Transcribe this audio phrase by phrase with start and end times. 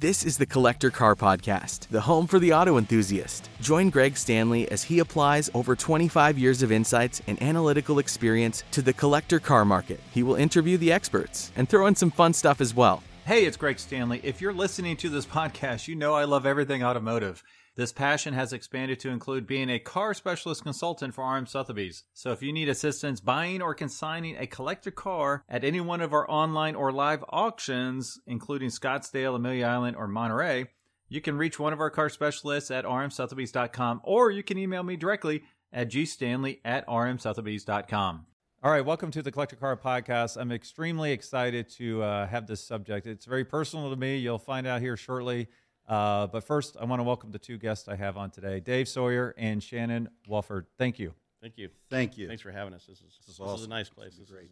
[0.00, 3.50] This is the Collector Car Podcast, the home for the auto enthusiast.
[3.60, 8.80] Join Greg Stanley as he applies over 25 years of insights and analytical experience to
[8.80, 10.00] the collector car market.
[10.10, 13.02] He will interview the experts and throw in some fun stuff as well.
[13.26, 14.22] Hey, it's Greg Stanley.
[14.24, 17.44] If you're listening to this podcast, you know I love everything automotive.
[17.80, 22.04] This passion has expanded to include being a car specialist consultant for RM Sotheby's.
[22.12, 26.12] So if you need assistance buying or consigning a collector car at any one of
[26.12, 30.66] our online or live auctions, including Scottsdale, Amelia Island, or Monterey,
[31.08, 34.96] you can reach one of our car specialists at rmsotheby's.com or you can email me
[34.96, 38.26] directly at gstanley at rmsotheby's.com.
[38.62, 40.36] All right, welcome to the Collector Car Podcast.
[40.38, 43.06] I'm extremely excited to uh, have this subject.
[43.06, 44.18] It's very personal to me.
[44.18, 45.48] You'll find out here shortly.
[45.88, 48.88] Uh, but first, I want to welcome the two guests I have on today, Dave
[48.88, 50.66] Sawyer and Shannon Wofford.
[50.78, 51.14] Thank you.
[51.40, 51.70] Thank you.
[51.88, 52.28] Thank you.
[52.28, 52.84] Thanks for having us.
[52.86, 54.12] This is This is this is a nice place.
[54.12, 54.50] This is great.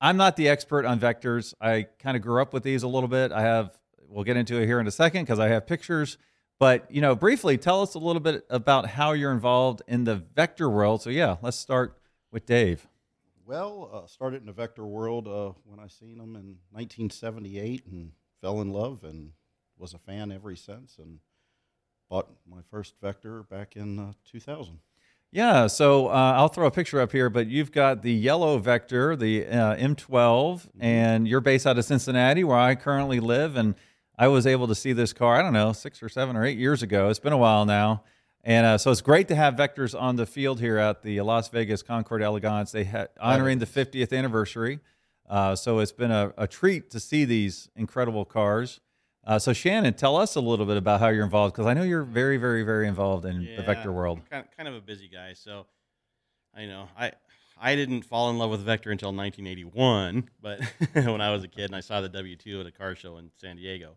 [0.00, 1.54] I'm not the expert on vectors.
[1.60, 3.30] I kind of grew up with these a little bit.
[3.30, 6.18] I have, we'll get into it here in a second because I have pictures.
[6.58, 10.16] But, you know, briefly, tell us a little bit about how you're involved in the
[10.16, 11.02] vector world.
[11.02, 11.98] So, yeah, let's start
[12.32, 12.88] with Dave.
[13.46, 18.12] Well, uh, started in the vector world uh, when I seen them in 1978 and
[18.40, 19.32] fell in love and
[19.82, 21.18] was a fan ever since and
[22.08, 24.78] bought my first vector back in uh, 2000.
[25.32, 29.16] Yeah, so uh, I'll throw a picture up here, but you've got the yellow vector,
[29.16, 33.56] the uh, M12, and you're based out of Cincinnati, where I currently live.
[33.56, 33.74] And
[34.16, 36.58] I was able to see this car, I don't know, six or seven or eight
[36.58, 37.08] years ago.
[37.08, 38.04] It's been a while now.
[38.44, 41.48] And uh, so it's great to have vectors on the field here at the Las
[41.48, 42.70] Vegas Concours d'Elegance.
[42.70, 44.78] They had honoring the 50th anniversary.
[45.28, 48.80] Uh, so it's been a, a treat to see these incredible cars.
[49.24, 51.82] Uh, so Shannon, tell us a little bit about how you're involved, because I know
[51.84, 54.20] you're very, very, very involved in the vector world.
[54.28, 55.66] Kind, kind of a busy guy, so
[56.54, 57.12] I know I
[57.60, 60.60] I didn't fall in love with Vector until 1981, but
[60.94, 63.30] when I was a kid and I saw the W2 at a car show in
[63.40, 63.96] San Diego,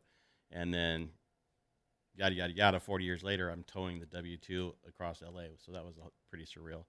[0.52, 1.10] and then
[2.16, 2.80] yada yada yada.
[2.80, 5.96] 40 years later, I'm towing the W2 across LA, so that was
[6.30, 6.84] pretty surreal.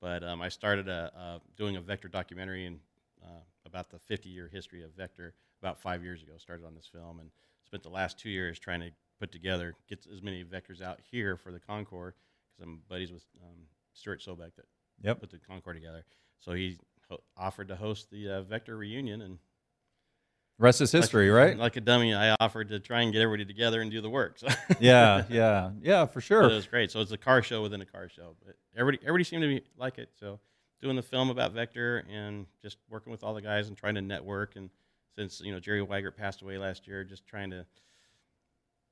[0.00, 2.80] But um, I started a, uh, doing a Vector documentary and
[3.22, 6.32] uh, about the 50 year history of Vector about five years ago.
[6.38, 7.30] Started on this film and
[7.64, 11.36] spent the last two years trying to put together, get as many vectors out here
[11.36, 12.14] for the Concours,
[12.56, 13.58] because I'm buddies with um,
[13.92, 14.66] Stuart Sobek that
[15.02, 15.20] Yep.
[15.20, 16.04] put the Concours together.
[16.40, 19.38] So he ho- offered to host the uh, Vector reunion, and
[20.58, 21.58] Rest is history, like, right?
[21.58, 24.38] Like a dummy, I offered to try and get everybody together and do the work.
[24.38, 24.46] So
[24.80, 26.44] yeah, yeah, yeah, for sure.
[26.44, 26.92] it was great.
[26.92, 29.62] So it's a car show within a car show, but everybody everybody seemed to be
[29.76, 30.10] like it.
[30.20, 30.38] So
[30.80, 34.02] doing the film about Vector and just working with all the guys and trying to
[34.02, 34.54] network.
[34.54, 34.70] And
[35.16, 37.64] since you know Jerry Wiegert passed away last year, just trying to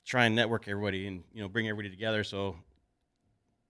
[0.04, 2.24] try and network everybody and you know bring everybody together.
[2.24, 2.56] So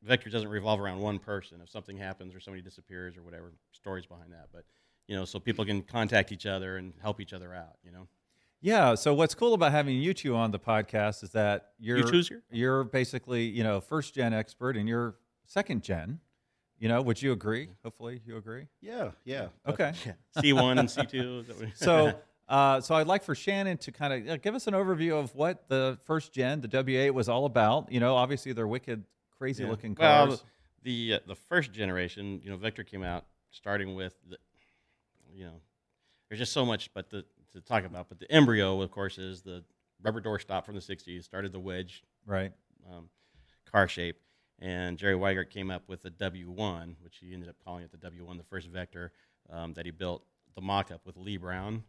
[0.02, 1.60] Vector doesn't revolve around one person.
[1.62, 4.48] If something happens or somebody disappears or whatever, stories behind that.
[4.52, 4.64] But
[5.06, 7.76] you know, so people can contact each other and help each other out.
[7.84, 8.08] You know,
[8.60, 8.94] Yeah.
[8.94, 12.30] So what's cool about having you two on the podcast is that you're You two's
[12.50, 16.20] you're basically you know first gen expert and you're second gen.
[16.78, 17.68] You know, would you agree?
[17.84, 18.66] Hopefully, you agree.
[18.80, 19.48] Yeah, yeah.
[19.68, 19.92] Okay.
[20.40, 21.44] C one and C two.
[21.74, 22.14] So.
[22.52, 25.66] Uh, so I'd like for Shannon to kind of give us an overview of what
[25.70, 27.90] the first gen, the W8, was all about.
[27.90, 29.04] You know, obviously they're wicked,
[29.38, 29.70] crazy Yeah.
[29.70, 30.44] looking Well, cars.
[30.82, 34.36] the uh, the first generation, you know, Vector came out starting with the,
[35.32, 35.62] you know,
[36.28, 37.24] there's just so much, but the
[37.54, 38.10] to talk about.
[38.10, 39.64] But the embryo, of course, is the
[40.02, 41.24] rubber door stop from the '60s.
[41.24, 42.52] Started the wedge right.
[42.92, 43.08] um,
[43.64, 44.20] car shape,
[44.58, 48.10] and Jerry Wiegert came up with the W1, which he ended up calling it the
[48.10, 49.10] W1, the first Vector
[49.48, 51.84] um, that he built the mock-up with Lee Brown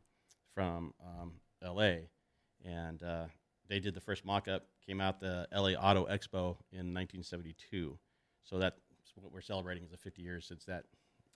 [0.53, 1.33] from um,
[1.63, 2.09] L.A.
[2.65, 3.25] And uh,
[3.67, 5.75] they did the first mock-up, came out the L.A.
[5.75, 7.97] Auto Expo in 1972.
[8.43, 8.79] So that's
[9.15, 10.83] what we're celebrating is the 50 years since that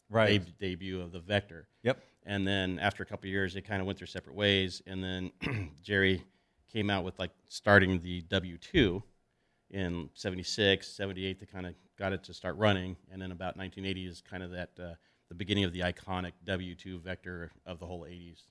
[0.09, 0.39] Right.
[0.45, 1.67] deb- debut of the Vector.
[1.83, 2.01] Yep.
[2.25, 4.81] And then after a couple of years, they kind of went their separate ways.
[4.87, 5.31] And then
[5.83, 6.23] Jerry
[6.71, 9.03] came out with like starting the W2
[9.71, 11.39] in 76, 78.
[11.39, 12.95] They kind of got it to start running.
[13.11, 14.93] And then about 1980 is kind of that uh,
[15.27, 18.43] the beginning of the iconic W2 Vector of the whole 80s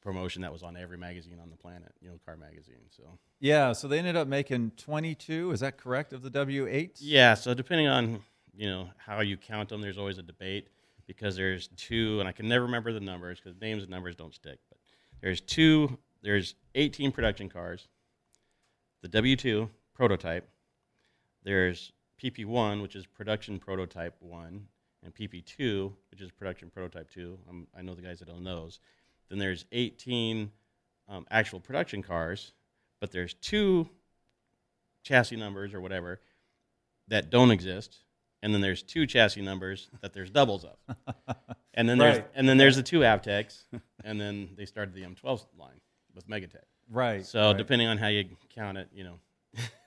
[0.00, 2.88] promotion that was on every magazine on the planet, you know, car magazine.
[2.90, 3.02] So
[3.38, 3.72] Yeah.
[3.72, 5.52] So they ended up making 22.
[5.52, 6.12] Is that correct?
[6.12, 6.98] Of the W8s.
[7.00, 8.22] Yeah, so depending on
[8.56, 10.68] you know how you count them, there's always a debate
[11.06, 14.34] because there's two, and I can never remember the numbers because names and numbers don't
[14.34, 14.58] stick.
[14.68, 14.78] But
[15.20, 17.88] there's two, there's 18 production cars,
[19.02, 20.48] the W2 prototype.
[21.42, 21.92] There's
[22.22, 24.66] PP1, which is production prototype one,
[25.02, 27.38] and PP2, which is production prototype two.
[27.48, 28.78] Um, I know the guys that own those.
[29.30, 30.50] Then there's 18
[31.08, 32.52] um, actual production cars,
[33.00, 33.88] but there's two
[35.02, 36.20] chassis numbers or whatever
[37.08, 37.98] that don't exist,
[38.42, 41.36] and then there's two chassis numbers that there's doubles of,
[41.74, 43.64] and then there's and then there's the two Avtechs,
[44.04, 45.80] and then they started the M12 line
[46.14, 46.64] with Megatech.
[46.90, 47.24] Right.
[47.24, 47.56] So right.
[47.56, 48.24] depending on how you
[48.54, 49.18] count it, you know,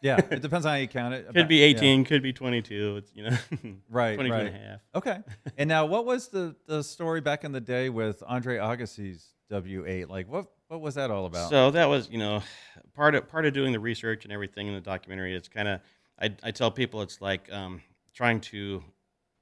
[0.02, 1.28] yeah, it depends on how you count it.
[1.34, 1.66] could be yeah.
[1.68, 2.98] 18, could be 22.
[2.98, 3.38] It's you know,
[3.90, 4.46] Right, 22 right.
[4.48, 4.80] and a half.
[4.96, 5.18] Okay.
[5.58, 10.10] and now, what was the the story back in the day with Andre Agassi's W8?
[10.10, 11.50] Like, what what was that all about?
[11.50, 12.42] So that was, you know,
[12.96, 15.36] part of part of doing the research and everything in the documentary.
[15.36, 15.80] It's kind of,
[16.20, 17.82] I, I tell people it's like um,
[18.14, 18.84] trying to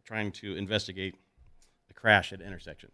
[0.03, 1.15] trying to investigate
[1.89, 2.91] a crash at an intersection.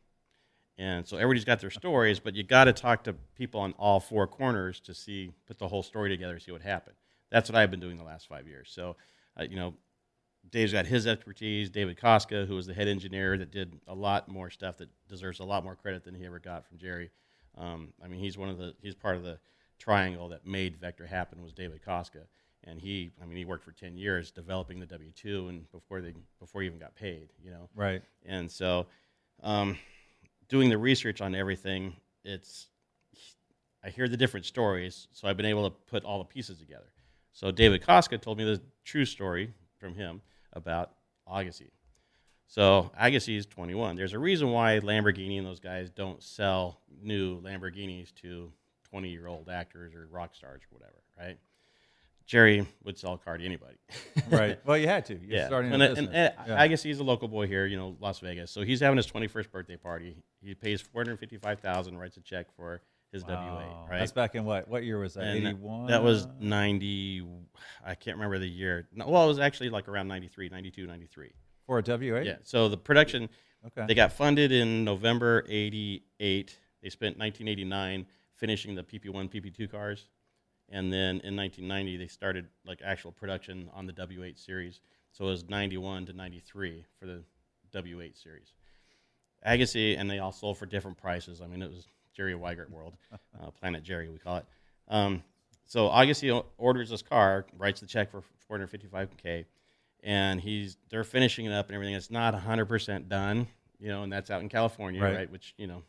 [0.77, 4.00] And so everybody's got their stories, but you got to talk to people on all
[4.00, 6.95] four corners to see, put the whole story together, see what happened.
[7.29, 8.69] That's what I've been doing the last five years.
[8.71, 8.95] So,
[9.39, 9.74] uh, you know,
[10.50, 11.69] Dave's got his expertise.
[11.69, 15.39] David Kostka, who was the head engineer that did a lot more stuff that deserves
[15.39, 17.09] a lot more credit than he ever got from Jerry.
[17.57, 19.39] Um, I mean, he's one of the he's part of the
[19.79, 22.24] triangle that made Vector happen was David Kostka,
[22.63, 26.01] and he I mean he worked for ten years developing the W two and before
[26.01, 27.69] they before he even got paid, you know.
[27.75, 28.01] right.
[28.25, 28.88] And so,
[29.44, 29.77] um,
[30.50, 32.68] doing the research on everything, it's
[33.83, 36.88] I hear the different stories, so I've been able to put all the pieces together.
[37.37, 40.21] So David Kostka told me the true story from him
[40.53, 40.93] about
[41.31, 41.69] Agassi.
[42.47, 43.95] So Agassi is 21.
[43.95, 48.51] There's a reason why Lamborghini and those guys don't sell new Lamborghinis to
[48.91, 51.37] 20-year-old actors or rock stars or whatever, right?
[52.25, 53.77] Jerry would sell a car to anybody.
[54.31, 54.59] Right.
[54.65, 55.13] Well, you had to.
[55.13, 55.45] You're yeah.
[55.45, 56.09] starting a and, uh, business.
[56.11, 56.61] and, uh, yeah.
[56.61, 58.49] I guess he's a local boy here, you know, Las Vegas.
[58.49, 60.17] So he's having his 21st birthday party.
[60.41, 62.81] He pays 455000 writes a check for
[63.12, 63.59] his Wow.
[63.86, 64.00] W8, right?
[64.00, 64.68] That's back in what?
[64.68, 65.36] What year was that?
[65.36, 65.88] 81?
[65.88, 67.25] That was 90,
[67.86, 68.88] I can't remember the year.
[68.94, 71.31] No, well, it was actually like around 93, 92, 93.
[71.65, 72.25] for a W8?
[72.25, 72.38] Yeah.
[72.44, 73.27] So the production,
[73.65, 73.86] Okay.
[73.88, 76.57] they got funded in November 88.
[76.81, 78.06] They spent 1989
[78.36, 80.07] finishing the PP1, PP2 cars.
[80.69, 84.80] And then in 1990, they started like actual production on the W8 series.
[85.12, 87.24] So it was 91 to 93 for the
[87.74, 88.54] W8 series.
[89.45, 91.42] Agassi, and they all sold for different prices.
[91.42, 92.93] I mean, it was Jerry Wiegert world,
[93.39, 94.45] uh, Planet Jerry, we call it.
[94.87, 95.23] Um,
[95.67, 99.45] so Agassi o- orders this car, writes the check for 455k,
[100.01, 101.93] and he's they're finishing it up and everything.
[101.93, 103.47] It's not 100% done,
[103.79, 105.15] you know, and that's out in California, Right.
[105.15, 105.31] right?
[105.31, 105.83] Which you know,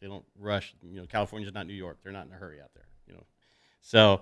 [0.00, 0.72] they don't rush.
[0.82, 1.98] You know, California's not New York.
[2.04, 3.24] They're not in a hurry out there, you know.
[3.80, 4.20] So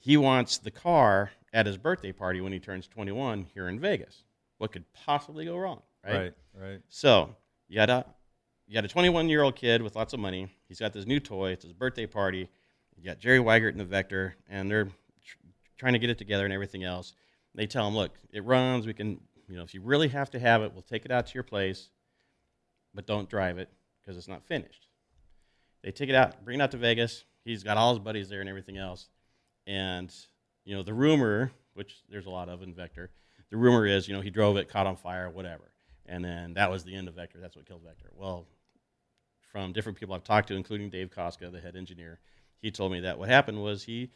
[0.00, 4.24] he wants the car at his birthday party when he turns 21 here in Vegas.
[4.56, 6.14] What could possibly go wrong, right?
[6.16, 6.34] right.
[6.54, 6.80] Right.
[6.88, 7.34] So
[7.68, 7.90] you got
[8.66, 10.48] you got a 21 year old kid with lots of money.
[10.68, 11.50] He's got this new toy.
[11.50, 12.48] It's his birthday party.
[12.96, 15.36] You got Jerry Wiegert and the Vector, and they're tr-
[15.76, 17.14] trying to get it together and everything else.
[17.54, 18.86] They tell him, "Look, it runs.
[18.86, 21.26] We can, you know, if you really have to have it, we'll take it out
[21.26, 21.90] to your place,
[22.94, 23.68] but don't drive it
[24.00, 24.88] because it's not finished."
[25.82, 27.24] They take it out, bring it out to Vegas.
[27.44, 29.08] He's got all his buddies there and everything else,
[29.66, 30.14] and
[30.64, 33.10] you know the rumor, which there's a lot of in Vector,
[33.52, 35.71] the rumor is, you know, he drove it, caught on fire, whatever.
[36.06, 37.38] And then that was the end of Vector.
[37.40, 38.10] That's what killed Vector.
[38.14, 38.46] Well,
[39.50, 42.18] from different people I've talked to, including Dave Kostka, the head engineer,
[42.60, 44.10] he told me that what happened was he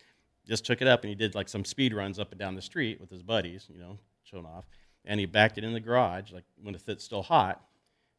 [0.47, 2.63] just took it up and he did like some speed runs up and down the
[2.63, 4.65] street with his buddies, you know, showing off.
[5.05, 7.63] And he backed it in the garage, like when it's still hot.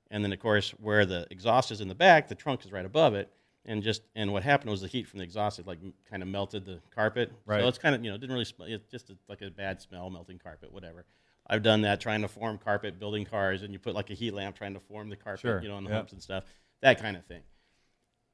[0.10, 2.86] And then, of course, where the exhaust is in the back, the trunk is right
[2.86, 3.32] above it.
[3.66, 5.80] And just and what happened was the heat from the exhaust had like
[6.10, 7.34] kind of melted the carpet.
[7.46, 7.62] Right.
[7.62, 8.68] So it's kind of you know didn't really smell.
[8.70, 11.06] It's just a, like a bad smell, melting carpet, whatever.
[11.50, 14.32] I've done that trying to form carpet, building cars, and you put like a heat
[14.34, 15.96] lamp trying to form the carpet, Sure, you know, on the yeah.
[15.98, 16.44] humps and stuff,
[16.82, 17.42] that kind of thing.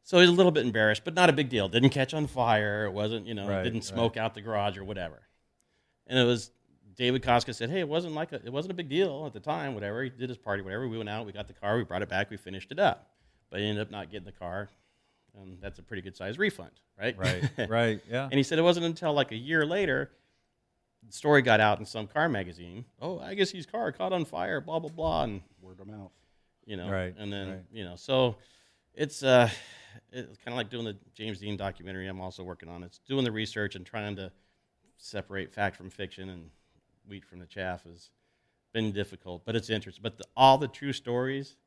[0.03, 1.69] So he's a little bit embarrassed, but not a big deal.
[1.69, 2.85] Didn't catch on fire.
[2.85, 3.83] It wasn't, you know, Right, didn't right.
[3.83, 5.21] smoke out the garage or whatever.
[6.07, 6.51] And it was
[6.95, 9.39] David Kostka said, "Hey, it wasn't like a, it wasn't a big deal at the
[9.39, 9.73] time.
[9.73, 10.87] Whatever he did his party, whatever.
[10.87, 13.09] We went out, we got the car, we brought it back, we finished it up,
[13.49, 14.69] but he ended up not getting the car,
[15.35, 17.17] and that's a pretty good size refund, right?
[17.17, 17.49] Right.
[17.69, 18.01] right.
[18.09, 18.25] Yeah.
[18.25, 20.11] And he said it wasn't until like a year later,
[21.07, 22.85] the story got out in some car magazine.
[23.01, 26.11] Oh, I guess his car caught on fire, blah blah blah, and Word of mouth.
[26.65, 27.59] you know, Right, and then right.
[27.71, 28.35] you know, so
[28.93, 29.49] it's uh,
[30.11, 32.07] it's kind of like doing the James Dean documentary.
[32.07, 34.31] I'm also working on it's doing the research and trying to
[34.97, 36.49] separate fact from fiction and
[37.07, 38.09] wheat from the chaff has
[38.73, 40.01] been difficult, but it's interesting.
[40.01, 41.57] But the, all the true stories,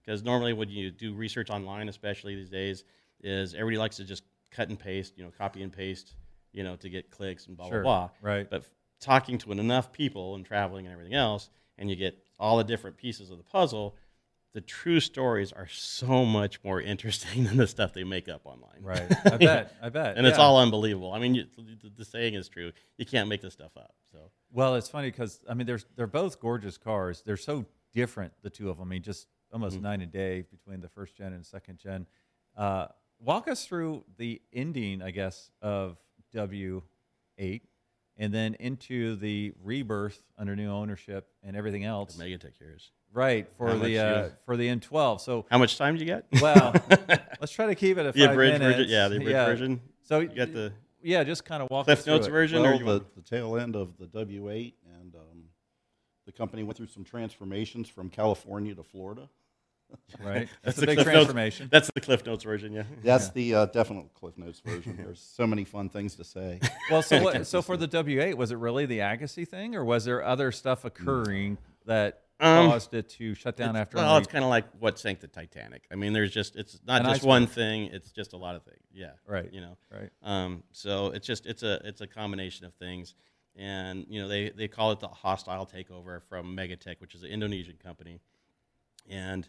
[0.00, 2.84] because normally when you do research online, especially these days,
[3.22, 6.14] is everybody likes to just cut and paste, you know, copy and paste,
[6.52, 7.82] you know, to get clicks and blah Sure.
[7.82, 8.30] blah blah.
[8.30, 8.48] Right.
[8.48, 12.56] But f- talking to enough people and traveling and everything else, and you get all
[12.58, 13.96] the different pieces of the puzzle,
[14.54, 18.82] the true stories are so much more interesting than the stuff they make up online.
[18.82, 19.06] Right.
[19.26, 19.74] I bet.
[19.82, 20.16] I bet.
[20.16, 21.12] and it's all unbelievable.
[21.12, 22.72] I mean, you, the, the saying is true.
[22.96, 23.94] You can't make this stuff up.
[24.10, 27.22] So Well, it's funny because I mean, there's they're both gorgeous cars.
[27.24, 28.88] They're so different, the two of them.
[28.88, 29.84] I mean, just almost Mm-hmm.
[29.84, 32.06] nine a day between the first gen and second gen.
[32.56, 32.86] Uh,
[33.20, 35.96] walk us through the ending, I guess, of
[36.32, 36.82] W
[37.38, 37.62] eight,
[38.18, 42.14] and then into the rebirth under new ownership and everything else.
[42.16, 42.90] the Megatech here is.
[43.12, 45.20] Right for How the uh, for the M12.
[45.20, 46.26] So How much time do you get?
[46.42, 46.74] well,
[47.40, 48.76] let's try to keep it at the five abridged minutes.
[48.76, 48.90] version.
[48.90, 49.80] Yeah, the abridged version.
[50.02, 50.72] So You got the
[51.02, 52.30] yeah, just kind of walk Cliff us through Notes it.
[52.30, 53.14] version, or Well, you the, want?
[53.14, 55.44] the tail end of the W8, and um,
[56.26, 59.28] the company went through some transformations from California to Florida.
[60.20, 60.48] right?
[60.62, 61.68] That's That's a the big Cliff Notes- transformation.
[61.70, 62.82] That's the Cliff Notes version, yeah.
[63.02, 64.96] That's the uh, definite Cliff Notes version.
[65.02, 66.60] There's so many fun things to say.
[66.90, 70.04] Well, so what, so for the W8, was it really the Agassi thing, or was
[70.04, 73.96] there other stuff occurring that Um, caused it to shut down after?
[73.96, 75.84] well, only- it's kind of like what sank the Titanic.
[75.90, 77.28] I mean, there's just it's not An just iceberg.
[77.28, 77.84] one thing.
[77.92, 78.82] It's just a lot of things.
[78.92, 79.52] Yeah, Right.
[79.52, 80.10] You know, right.
[80.22, 83.14] Um, so it's just it's a it's a combination of things,
[83.56, 87.30] and you know they they call it the hostile takeover from Megatech, which is an
[87.30, 88.20] Indonesian company,
[89.08, 89.48] and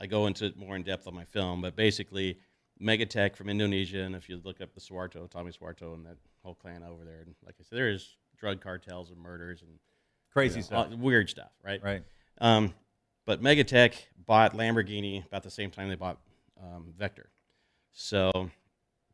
[0.00, 2.38] I go into more in depth on my film, but basically
[2.80, 6.54] Megatech from Indonesia, and if you look up the Suharto, Tommy Suharto, and that whole
[6.54, 9.70] clan over there, and like I said, there's drug cartels and murders and
[10.32, 10.88] Crazy you know, stuff.
[10.92, 11.82] all- weird stuff, right?
[11.82, 12.02] Right.
[12.40, 12.72] Um,
[13.26, 13.94] but Megatech
[14.26, 16.18] bought Lamborghini about the same time they bought
[16.62, 17.28] um, Vector.
[17.92, 18.50] So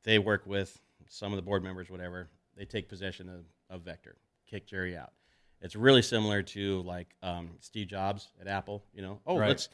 [0.05, 0.79] they work with
[1.09, 2.29] some of the board members, whatever.
[2.57, 4.17] They take possession of, of Vector,
[4.49, 5.13] kick Jerry out.
[5.61, 8.85] It's really similar to like um, Steve Jobs at Apple.
[8.93, 9.49] You know, oh, Right.
[9.49, 9.69] let's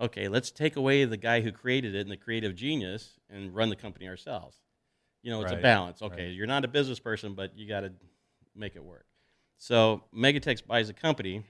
[0.00, 3.68] okay, let's take away the guy who created it and the creative genius and run
[3.68, 4.58] the company ourselves.
[5.22, 6.02] You know, it's a balance.
[6.02, 6.34] Okay, right.
[6.34, 7.92] you're not a business person, but you got to
[8.54, 9.06] make it work.
[9.56, 11.44] So Megatex buys a company,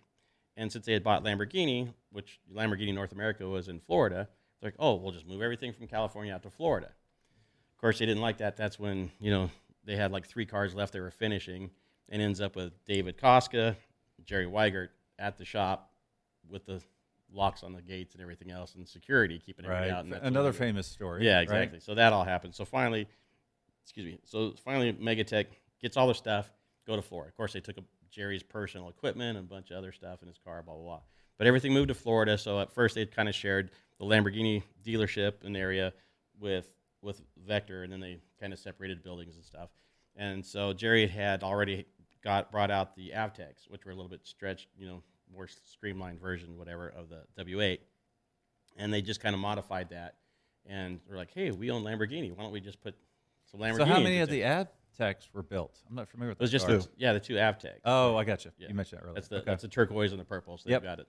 [0.56, 4.28] and since they had bought Lamborghini, which Lamborghini North America was in Florida,
[4.60, 6.86] they're like, oh, we'll just move everything from California out to Florida.
[6.86, 8.56] Of course, they didn't like that.
[8.56, 9.50] That's when you know
[9.84, 11.70] they had like three cars left they were finishing,
[12.08, 13.74] and ends up with David Kostka,
[14.24, 15.90] Jerry Wiegert at the shop
[16.48, 16.80] with the
[17.34, 19.96] locks on the gates and everything else, and security keeping everybody Right.
[19.96, 20.04] out.
[20.04, 21.24] And Another famous story.
[21.26, 21.42] yeah, right?
[21.42, 21.80] exactly.
[21.80, 22.54] So that all happened.
[22.54, 23.08] So finally,
[23.82, 24.18] excuse me.
[24.24, 25.46] So finally, Megatech
[25.80, 26.50] gets all their stuff,
[26.86, 27.28] go to Florida.
[27.30, 30.28] Of course, they took a, Jerry's personal equipment and a bunch of other stuff in
[30.28, 31.00] his car, blah blah blah.
[31.36, 32.38] But everything moved to Florida.
[32.38, 35.92] So at first, they kind of shared the Lamborghini dealership in the area
[36.38, 36.68] with
[37.02, 39.70] with Vector, and then they kind of separated buildings and stuff.
[40.16, 41.86] And so Jerry had already
[42.22, 46.20] got brought out the Avtechs, which were a little bit stretched, you know, more streamlined
[46.20, 47.78] version, whatever, of the W8
[48.76, 50.16] and they just kind of modified that.
[50.66, 52.34] And they're like, "Hey, we own Lamborghini.
[52.34, 52.94] Why don't we just put
[53.50, 55.82] some Lamborghini?" So how many of the ad techs were built?
[55.88, 57.80] I'm not familiar with It was those just the, yeah, the two Avtechs.
[57.84, 58.50] Oh, I got you.
[58.58, 58.68] Yeah.
[58.68, 59.14] You mentioned that earlier.
[59.14, 59.44] that's the okay.
[59.46, 60.56] that's the turquoise and the purple.
[60.56, 60.80] So Yep.
[60.82, 61.08] they've got it.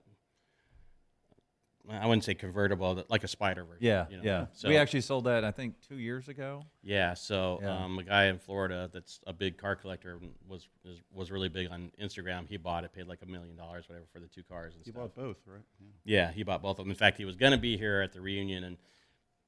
[1.90, 3.86] I wouldn't say convertible, but like a spider version.
[3.86, 4.24] yeah, you know?
[4.24, 4.46] yeah.
[4.54, 6.64] So, we actually sold that I think two years ago.
[6.84, 7.14] yeah.
[7.14, 7.84] So Yeah.
[7.84, 11.70] Um, a guy in Florida that's a big car collector was is, was really big
[11.70, 12.48] on Instagram.
[12.48, 14.92] He bought it, paid like a million dollars, whatever, for the two cars and You
[14.94, 15.04] stuff.
[15.04, 15.62] bought both, right?
[15.80, 15.88] Yeah.
[16.28, 16.90] Yeah, he bought both of them.
[16.90, 18.78] In fact, he was going to be here at the reunion, and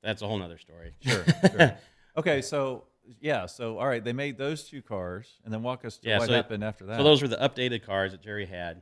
[0.03, 0.94] that's a whole nother story.
[1.01, 1.77] Sure, sure.
[2.17, 2.86] Okay, so
[3.22, 6.17] yeah, so all right, they made those two cars, and then walk us through Yeah,
[6.20, 6.98] what so- happened after that.
[6.98, 8.82] So those were the updated cars that Jerry had.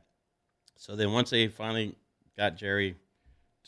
[0.76, 1.96] So then once they finally
[2.36, 2.96] got Jerry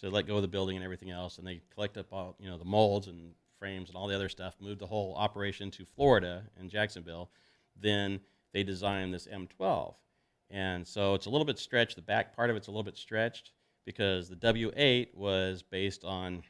[0.01, 2.49] to let go of the building and everything else, and they collect up all you
[2.49, 5.85] know the molds and frames and all the other stuff, moved the whole operation to
[5.85, 7.31] Florida in Jacksonville.
[7.81, 8.21] Then
[8.53, 9.95] they designed this M12,
[10.51, 11.97] and so it's a little bit stretched.
[11.97, 13.53] The back part of it's a little bit stretched
[13.85, 16.43] because the W8 was based on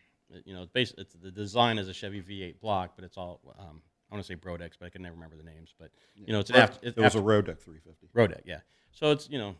[0.44, 3.40] you know it's based it's the design is a Chevy V8 block, but it's all
[3.58, 5.74] um, I want to say Brodex, but I can never remember the names.
[5.78, 8.08] But you know it's an after, it's it was after- a Deck 350.
[8.14, 8.60] Rodeck, yeah.
[8.92, 9.54] So it's you know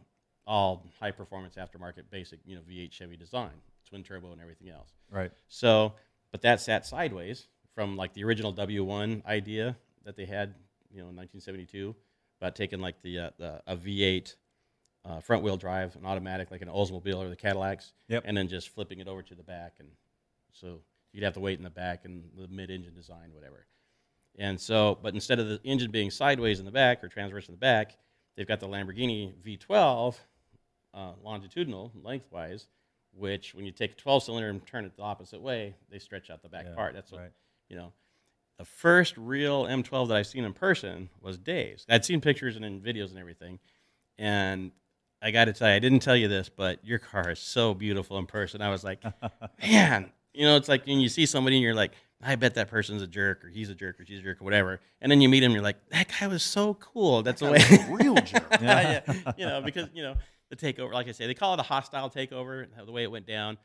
[0.49, 3.53] all high performance aftermarket basic you know V8 Chevy design,
[3.89, 4.89] twin turbo and everything else.
[5.11, 5.31] right.
[5.49, 5.93] So,
[6.33, 10.55] but that sat sideways from like the original W1 idea that they had
[10.91, 11.95] you know in 1972
[12.41, 14.35] about taking like the, uh, the a V8
[15.05, 18.23] uh, front wheel drive, an automatic like an Oldsmobile or the Cadillacs, Yep.
[18.27, 19.89] and then just flipping it over to the back, and
[20.53, 20.81] so
[21.13, 23.67] you'd have to wait in the back and the mid-engine design, whatever.
[24.39, 27.55] And so, but instead of the engine being sideways in the back or transverse in
[27.55, 27.97] the back,
[28.37, 30.15] they've got the Lamborghini V12
[30.95, 32.67] uh, longitudinal lengthwise,
[33.13, 36.31] which when you take a 12 cylinder and turn it the opposite way, they stretch
[36.31, 36.95] out the back Yeah, part.
[36.95, 37.33] That's what, right.
[37.69, 37.93] you know.
[38.59, 41.87] The first real M12 that I've seen in person was Dave's.
[41.89, 43.61] I'd seen pictures and in videos and everything,
[44.19, 44.73] and
[45.23, 47.73] I got to tell you, I didn't tell you this, but your car is so
[47.73, 48.61] beautiful in person.
[48.61, 49.03] I was like,
[49.63, 52.69] man, you know, it's like when you see somebody and you're like, I bet that
[52.69, 55.21] person's a jerk or he's a jerk or she's a jerk or whatever, and then
[55.21, 57.23] you meet him, and you're like, that guy was so cool.
[57.23, 57.61] That's the way.
[57.89, 58.45] Real jerk.
[58.61, 59.03] yeah.
[59.39, 60.17] you know, because you know
[60.51, 60.93] the takeover.
[60.93, 62.67] Like I say, they call it a hostile takeover.
[62.85, 63.59] The way it went down.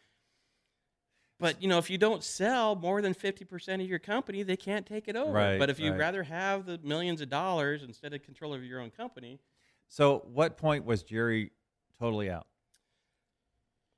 [1.39, 4.55] But you know, if you don't sell more than fifty percent of your company, they
[4.55, 5.31] can't take it over.
[5.31, 5.99] Right, but if you'd right.
[5.99, 9.39] rather have the millions of dollars instead of control of your own company,
[9.87, 11.51] So, what point was Jerry
[11.99, 12.47] totally out?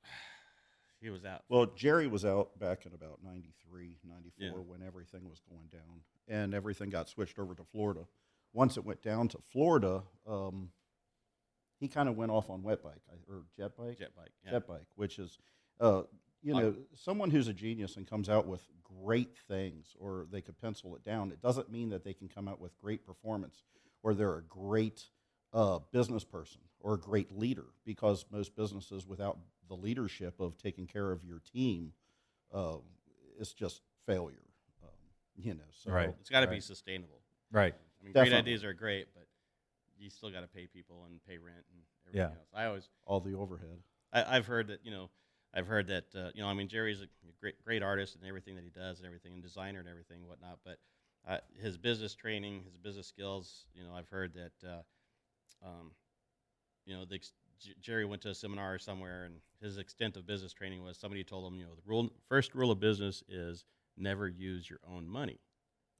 [1.01, 1.43] he was out.
[1.49, 4.51] Well, Jerry was out back in about 93, 94 Yeah.
[4.65, 8.07] when everything was going down, and everything got switched over to Florida.
[8.53, 10.69] Once it went down to Florida, um,
[11.79, 13.99] he kind of went off on wet bike or jet bike.
[13.99, 14.31] Jet bike.
[14.43, 14.51] Yeah.
[14.51, 15.37] Jet bike, which is,
[15.79, 16.03] uh,
[16.41, 20.59] you know, someone who's a genius and comes out with great things, or they could
[20.59, 21.31] pencil it down.
[21.31, 23.63] It doesn't mean that they can come out with great performance,
[24.03, 25.05] or they're a great
[25.53, 27.65] uh, business person or a great leader.
[27.85, 31.93] Because most businesses, without the leadership of taking care of your team,
[32.53, 32.77] uh,
[33.39, 34.37] it's just failure.
[34.83, 34.89] Um,
[35.35, 36.13] you know, so Right.
[36.19, 37.21] It's got to be sustainable.
[37.51, 37.73] Right.
[37.73, 38.29] I mean, Definitely.
[38.29, 39.25] great ideas are great, but
[39.97, 42.39] you still got to pay people and pay rent and everything Yeah.
[42.39, 42.49] else.
[42.53, 43.79] I always, all the overhead.
[44.13, 45.09] I, I've heard that you know,
[45.53, 47.07] I've heard that uh, you know, I mean, Jerry's a
[47.39, 50.27] great, great artist and everything that he does and everything, and designer and everything, and
[50.27, 50.59] whatnot.
[50.65, 50.77] But
[51.27, 55.91] uh, his business training, his business skills, you know, I've heard that, uh, um,
[56.85, 57.33] you know, the, ex-
[57.81, 61.51] Jerry went to a seminar somewhere, and his extent of business training was somebody told
[61.51, 63.65] him, you know, the rule, first rule of business is
[63.97, 65.39] never use your own money.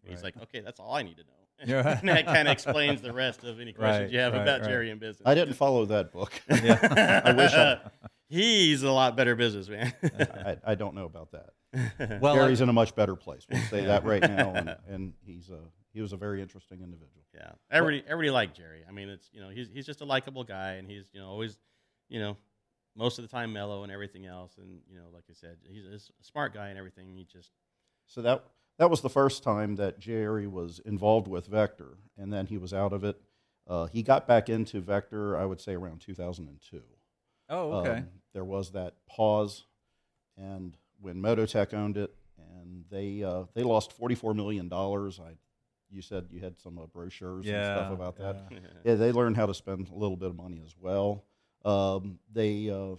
[0.04, 1.45] And He's like, okay, that's all I need to know.
[1.66, 2.00] Yeah.
[2.00, 4.62] and that kind of explains the rest of any questions Right, you have right, about
[4.62, 4.70] right.
[4.70, 5.22] Jerry and business.
[5.26, 6.34] I didn't follow that book.
[6.64, 7.22] Yeah.
[7.24, 7.80] I wish I,
[8.28, 9.94] He's a lot better businessman.
[10.04, 12.20] I, I don't know about that.
[12.22, 13.46] Well, Gary's in a much better place.
[13.50, 15.60] We'll say that right now, and, and he's a
[15.94, 17.24] he was a very interesting individual.
[17.34, 18.84] yeah, everybody, everybody liked Jerry.
[18.88, 21.28] I mean, it's you know, he's he's just a likable guy, and he's you know
[21.28, 21.58] always,
[22.10, 22.36] you know,
[22.96, 25.86] most of the time mellow and everything else, and you know, like I said, he's
[25.86, 27.14] a smart guy and everything.
[27.14, 27.52] He just
[28.08, 28.46] So that
[28.78, 32.74] that was the first time that Jerry was involved with Vector, and then he was
[32.74, 33.20] out of it.
[33.68, 36.82] Uh, he got back into Vector, I would say, around 2002.
[37.50, 37.90] oh, okay.
[38.00, 39.66] Um, there was that pause,
[40.38, 42.14] and when Mototech owned it,
[42.60, 45.20] and they uh, they lost 44 million dollars.
[45.20, 45.32] I,
[45.90, 48.48] you said you had some uh, brochures and stuff about that.
[48.52, 48.58] yeah.
[48.84, 51.24] Yeah, they learned how to spend a little bit of money as well.
[51.64, 52.96] Um, they uh,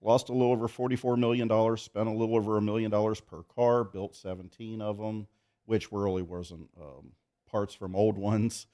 [0.00, 3.84] lost a little over $44 million, spent a little over a million dollars per car,
[3.84, 5.26] built 17 of them,
[5.66, 7.12] which really wasn't um,
[7.50, 8.66] parts from old ones.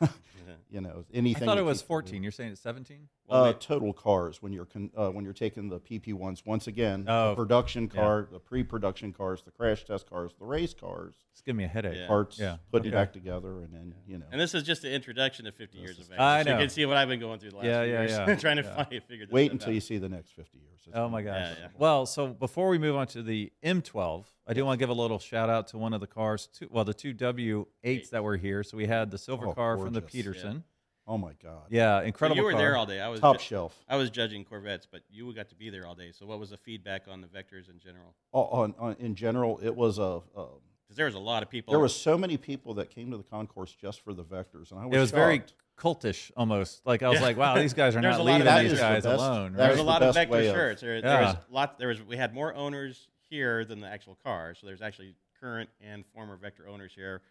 [0.70, 1.42] you know, anything.
[1.44, 2.22] I thought it was keep- 14.
[2.22, 3.08] You're saying it's 17?
[3.28, 6.66] Well, Uh, total cars when you're con- uh, when you're taking the PP ones once
[6.66, 8.00] again Oh, the production yeah.
[8.00, 11.68] car the pre-production cars the crash test cars the race cars It's giving me a
[11.68, 11.96] headache.
[11.96, 12.06] Yeah.
[12.08, 12.96] parts Yeah, putting okay.
[12.96, 15.90] back together and then you know and this is just the introduction to 50 years
[15.96, 16.22] This of is- Vector.
[16.22, 17.98] I so You can see what I've been going through the last Yeah, few yeah,
[18.00, 18.74] years, yeah, trying to yeah.
[18.84, 19.74] find, figure this wait stuff until out.
[19.74, 21.36] you see the next 50 years It's Oh my gosh.
[21.38, 21.68] Yeah, yeah.
[21.78, 25.00] Well, so before we move on to the M12, I do want to give a
[25.00, 26.48] little shout out to one of the cars.
[26.52, 28.62] Two, well, the two W8s that were here.
[28.64, 30.12] So we had the silver Oh, car from the gorgeous.
[30.12, 30.64] Peterson.
[31.06, 31.62] Oh my God.
[31.68, 32.36] Yeah, So incredible.
[32.36, 32.60] you were car.
[32.60, 33.00] there all day.
[33.00, 33.76] I was Top ju- shelf.
[33.88, 36.12] I was judging Corvettes, but you got to be there all day.
[36.12, 38.14] So what was the feedback on the Vectors in general?
[38.32, 40.02] O- On, on, in general, it was a.
[40.36, 40.46] a
[40.84, 41.72] Because there was a lot of people.
[41.72, 44.78] there was so many people that came to the Concours just for the vectors, and
[44.78, 44.96] I was.
[44.96, 45.42] It was very
[45.76, 46.82] cultish almost.
[46.86, 47.26] Like I was Yeah.
[47.26, 49.18] like, wow, these guys are not a lot of leaving these is the guys best-
[49.18, 49.52] alone.
[49.54, 50.80] that there was a the lot of Vector of- shirts.
[50.82, 51.40] There, there was Yeah.
[51.50, 51.78] lot.
[51.78, 54.58] There was we had more owners here than the actual cars.
[54.60, 57.22] So there's actually current and former Vector owners here,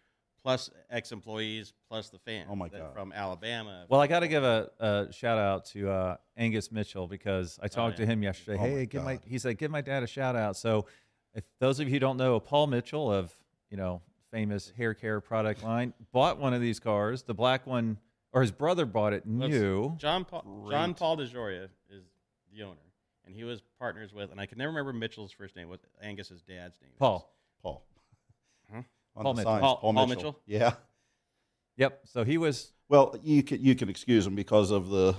[0.42, 2.48] plus ex-employees, plus the fans.
[2.50, 2.92] Oh my that- God.
[2.94, 3.86] From Alabama.
[3.88, 7.68] Well, I got to give a, a shout out to uh, Angus Mitchell because I
[7.68, 8.06] talked yeah.
[8.06, 8.58] to him yesterday.
[8.60, 9.22] Oh, hey, my give my God.
[9.26, 10.56] he said give my dad a shout out.
[10.56, 10.86] So,
[11.34, 13.32] if those of you who don't know, Paul Mitchell of
[13.70, 17.22] you know famous hair care product line bought one of these cars.
[17.22, 17.98] The black one,
[18.32, 19.96] or his brother bought it Let's- new.
[19.96, 20.96] John Paul John Great.
[20.98, 22.04] Paul DeJoria is
[22.52, 22.80] the owner,
[23.26, 25.68] and he was partners with, and I can never remember Mitchell's first name.
[25.68, 26.90] What Angus's dad's name?
[26.92, 26.98] is.
[26.98, 27.32] Paul.
[27.62, 27.84] Paul.
[29.14, 29.20] Huh?
[29.20, 29.52] On Paul the Mitchell.
[29.52, 30.22] signs, Paul- Paul, Paul Mitchell.
[30.24, 30.40] Mitchell?
[30.46, 30.72] Yeah.
[31.76, 32.00] Yep.
[32.04, 32.72] So he was.
[32.88, 35.14] Well, you can you can excuse him because of the,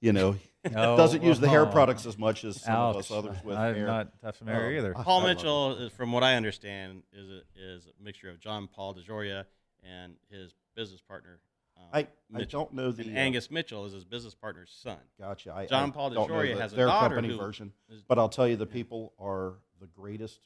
[0.00, 0.36] you know,
[0.76, 1.70] Oh, doesn't use the hair oh.
[1.72, 3.86] products as much as some of us others with I'm hair.
[3.86, 4.78] not that familiar Oh.
[4.78, 4.96] either.
[4.96, 5.28] I Paul love.
[5.36, 9.44] Mitchell, is, from what I understand, is a, is a mixture of John Paul DeJoria
[9.82, 11.40] and his business partner.
[11.76, 12.60] Um, I, I Mitchell.
[12.66, 14.98] don't know the And uh, Angus Mitchell is his business partner's son.
[15.18, 15.52] Gotcha.
[15.52, 17.72] I, John I Paul don't know DeJoria the- has a their daughter company who version,
[17.90, 20.38] is- but I'll tell you, the people are the greatest.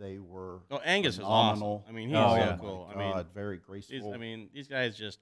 [0.00, 0.60] They were.
[0.70, 1.54] Oh, Angus phenomenal.
[1.54, 1.94] is awesome.
[1.94, 2.56] I mean, he's Oh, so yeah.
[2.60, 2.88] cool.
[2.88, 4.14] Oh I mean, God, very graceful.
[4.14, 5.20] I mean, these guys just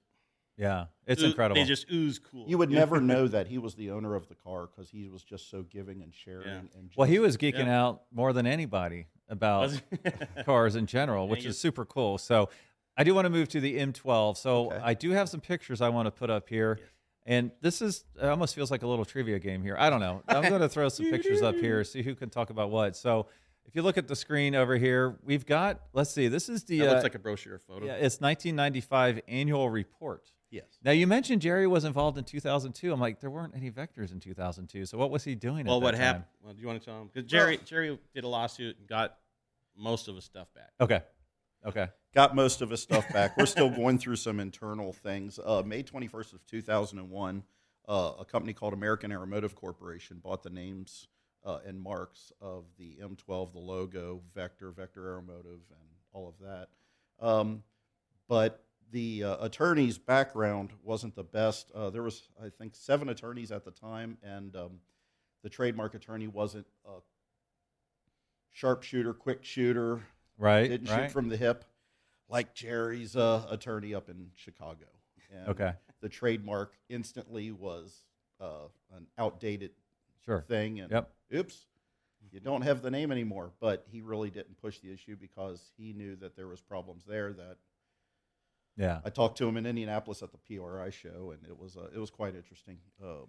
[0.57, 1.61] Yeah, it's oo- incredible.
[1.61, 2.45] They just ooze cool.
[2.47, 5.21] you would never know that he was the owner of the car because he was
[5.23, 6.47] just so giving and sharing.
[6.47, 6.57] Yeah.
[6.77, 7.81] And just, well, he was geeking Yeah.
[7.81, 9.71] out more than anybody about
[10.45, 12.17] cars in general, which Angus- is super cool.
[12.17, 12.49] So
[12.97, 14.37] I do want to move to the M12.
[14.37, 14.79] So Okay.
[14.83, 16.79] I do have some pictures I want to put up here.
[17.25, 19.75] And this is it almost feels like a little trivia game here.
[19.77, 20.23] I don't know.
[20.27, 22.95] I'm going to throw some pictures up here, see who can talk about what.
[22.95, 23.27] So
[23.69, 26.79] if you look at the screen over here, we've got, let's see, this is the,
[26.79, 27.85] that uh, looks like a brochure photo.
[27.85, 30.31] yeah, it's 1995 annual report.
[30.49, 30.65] yes.
[30.83, 32.91] Now you mentioned Jerry was involved in 2002.
[32.91, 34.87] I'm like, there weren't any vectors in 2002.
[34.87, 35.67] So what was he doing?
[35.67, 36.23] well, at what that happened?
[36.23, 36.45] time?
[36.45, 37.11] Well, do you want to tell him?
[37.13, 39.17] Because Jerry Jerry did a lawsuit and got
[39.77, 40.71] most of his stuff back.
[40.81, 41.01] Okay,
[41.63, 41.89] okay.
[42.15, 43.37] got most of his stuff back.
[43.37, 45.37] We're still going through some internal things.
[45.37, 47.43] Uh, May 21st of 2001,
[47.87, 51.07] uh, a company called American Aeromotive Corporation bought the names
[51.45, 56.67] uh, and marks of the M12, the logo, Vector, Vector Aeromotive, and all of that.
[57.25, 57.63] Um,
[58.27, 61.71] but the uh, attorney's background wasn't the best.
[61.73, 64.79] Uh, there was, I think, seven attorneys at the time, and um,
[65.43, 66.99] the trademark attorney wasn't a
[68.51, 70.01] sharpshooter, quick shooter,
[70.37, 70.67] Right.
[70.69, 71.03] didn't right.
[71.03, 71.65] shoot from the hip,
[72.29, 74.85] like Jerry's uh, attorney up in Chicago.
[75.33, 75.73] And Okay.
[76.01, 78.05] The trademark instantly was
[78.39, 79.71] uh, an outdated
[80.25, 80.41] Sure.
[80.47, 81.11] thing, and Yep.
[81.35, 81.65] oops,
[82.31, 83.51] you don't have the name anymore.
[83.59, 87.33] But he really didn't push the issue because he knew that there was problems there.
[87.33, 87.57] That
[88.77, 89.01] Yeah.
[89.03, 91.97] I talked to him in Indianapolis at the PRI show, and it was uh, it
[91.99, 92.79] was quite interesting.
[93.03, 93.27] Um,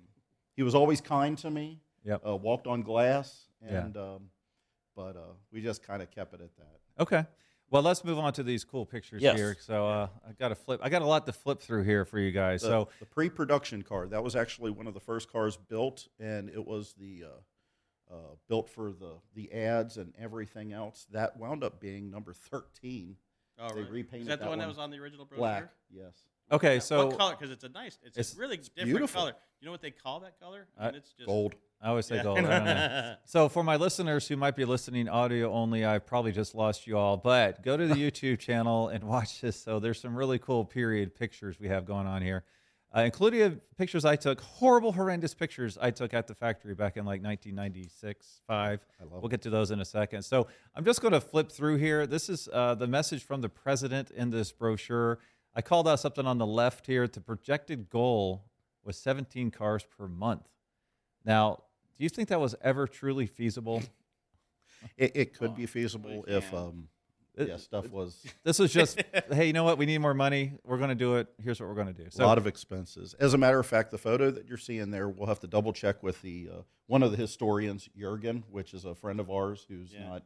[0.55, 1.81] he was always kind to me.
[2.05, 2.27] Yep.
[2.27, 3.85] Uh, walked on glass, Yeah.
[3.95, 4.31] um,
[4.97, 6.81] but uh, we just kind of kept it at that.
[6.99, 7.27] Okay.
[7.71, 9.37] Well, let's move on to these cool pictures Yes.
[9.37, 9.57] here.
[9.61, 10.81] So uh, I got to flip.
[10.83, 12.63] I got a lot to flip through here for you guys.
[12.63, 16.49] The, so the pre-production car that was actually one of the first cars built, and
[16.49, 18.17] it was the uh, uh,
[18.49, 21.07] built for the the ads and everything else.
[21.13, 23.17] That wound up being number thirteen,
[23.59, 23.91] Oh, They really?
[23.93, 25.39] repainted Is that the that one that was on the original brochure?
[25.43, 25.69] black.
[25.93, 26.15] Yes.
[26.51, 26.75] okay.
[26.75, 27.37] Yeah, So what color?
[27.39, 29.21] Because it's a nice, it's, It's- a really different beautiful.
[29.21, 29.35] color.
[29.61, 30.67] You know what they call that color?
[30.81, 31.55] Uh, And it's just Gold.
[31.83, 32.23] I always say Yeah.
[32.23, 32.39] gold.
[32.39, 33.15] I don't know.
[33.25, 36.99] So for my listeners who might be listening audio only, I probably just lost you
[36.99, 37.17] all.
[37.17, 39.57] But go to the YouTube channel and watch this.
[39.63, 42.45] So there's some really cool period pictures we have going on here,
[42.95, 47.05] uh, including pictures I took, horrible, horrendous pictures I took at the factory back in
[47.07, 48.81] like 1996, five.
[49.01, 50.23] I love We'll get to those in a second.
[50.23, 52.07] So I'm just going to flip through here.
[52.07, 55.19] This is uh, the message from the president in this brochure.
[55.55, 57.09] I called out something on the left here.
[57.09, 58.45] The projected goal
[58.85, 60.47] was 17 cars per month.
[61.25, 61.63] Now,
[62.01, 63.83] do you think that was ever truly feasible?
[64.97, 66.89] It, it could Oh, be feasible really if um,
[67.37, 69.77] It- yeah, stuff was This was just, hey, you know what?
[69.77, 70.53] We need more money.
[70.65, 71.29] We're going to do it.
[71.43, 72.05] Here's what we're going to do.
[72.05, 73.15] a So, lot of expenses.
[73.21, 75.75] As a matter of fact, the photo that you're seeing there, we'll have to double
[75.75, 79.67] check with the uh, one of the historians, Jurgen, which is a friend of ours
[79.69, 80.09] who's Yeah.
[80.09, 80.23] not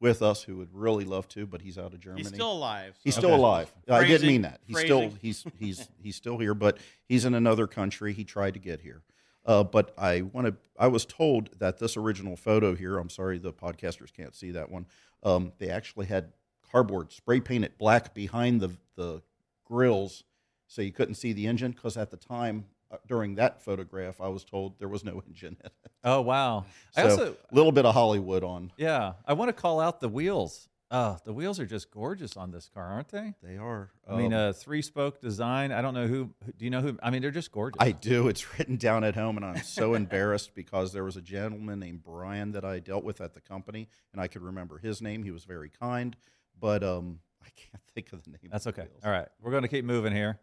[0.00, 2.22] with us, who would really love to, but he's out of Germany.
[2.22, 2.96] he's still alive.
[3.04, 3.70] He's so- still alive.
[3.86, 4.60] I didn't Phrasing- mean that.
[4.66, 5.18] He's still phrasing.
[5.20, 8.14] he's he's he's still here, but he's in another country.
[8.14, 9.02] He tried to get here.
[9.48, 10.54] Uh, but I want to.
[10.78, 12.98] I was told that this original photo here.
[12.98, 14.84] I'm sorry, the podcasters can't see that one.
[15.22, 16.32] Um, they actually had
[16.70, 19.22] cardboard spray painted black behind the the
[19.64, 20.22] grills,
[20.66, 21.72] so you couldn't see the engine.
[21.72, 25.56] Because at the time uh, during that photograph, I was told there was no engine
[25.60, 25.92] in it.
[26.04, 26.66] oh, wow.
[26.94, 28.70] I So also, a little bit of Hollywood on.
[28.76, 30.68] yeah, I want to call out the wheels.
[30.90, 33.34] Uh, the wheels are just gorgeous on this car, aren't they?
[33.42, 33.90] They are.
[34.08, 35.70] I mean, um, a three spoke design.
[35.70, 36.98] I don't know who, who- do you know who?
[37.02, 37.76] I mean, they're just gorgeous.
[37.78, 38.28] I do.
[38.28, 42.02] It's written down at home, and I'm so embarrassed because there was a gentleman named
[42.02, 45.22] Brian that I dealt with at the company, and I could remember his name.
[45.24, 46.16] He was very kind,
[46.58, 48.48] but um, I can't think of the name.
[48.50, 48.86] That's okay.
[49.04, 49.28] All right.
[49.42, 50.38] We're going to keep moving here.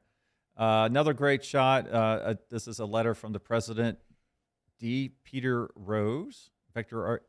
[0.56, 1.90] Uh, another great shot.
[1.92, 3.98] Uh, uh, this is a letter from the president,
[4.80, 5.12] D.
[5.24, 7.24] Peter Rose, Vector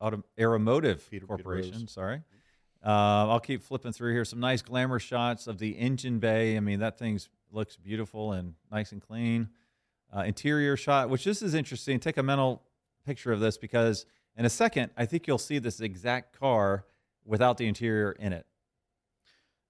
[0.00, 1.72] Aeromotive Peter- Peter Corporation.
[1.80, 1.92] Rose.
[1.92, 2.22] Sorry.
[2.84, 4.24] Uh, I'll keep flipping through here.
[4.24, 6.56] Some nice glamour shots of the engine bay.
[6.56, 9.48] I mean, that thing looks beautiful and nice and clean.
[10.14, 12.00] Uh, interior shot, which this is interesting.
[12.00, 12.62] Take a mental
[13.06, 14.04] picture of this because
[14.36, 16.84] in a second, I think you'll see this exact car
[17.24, 18.46] without the interior in it.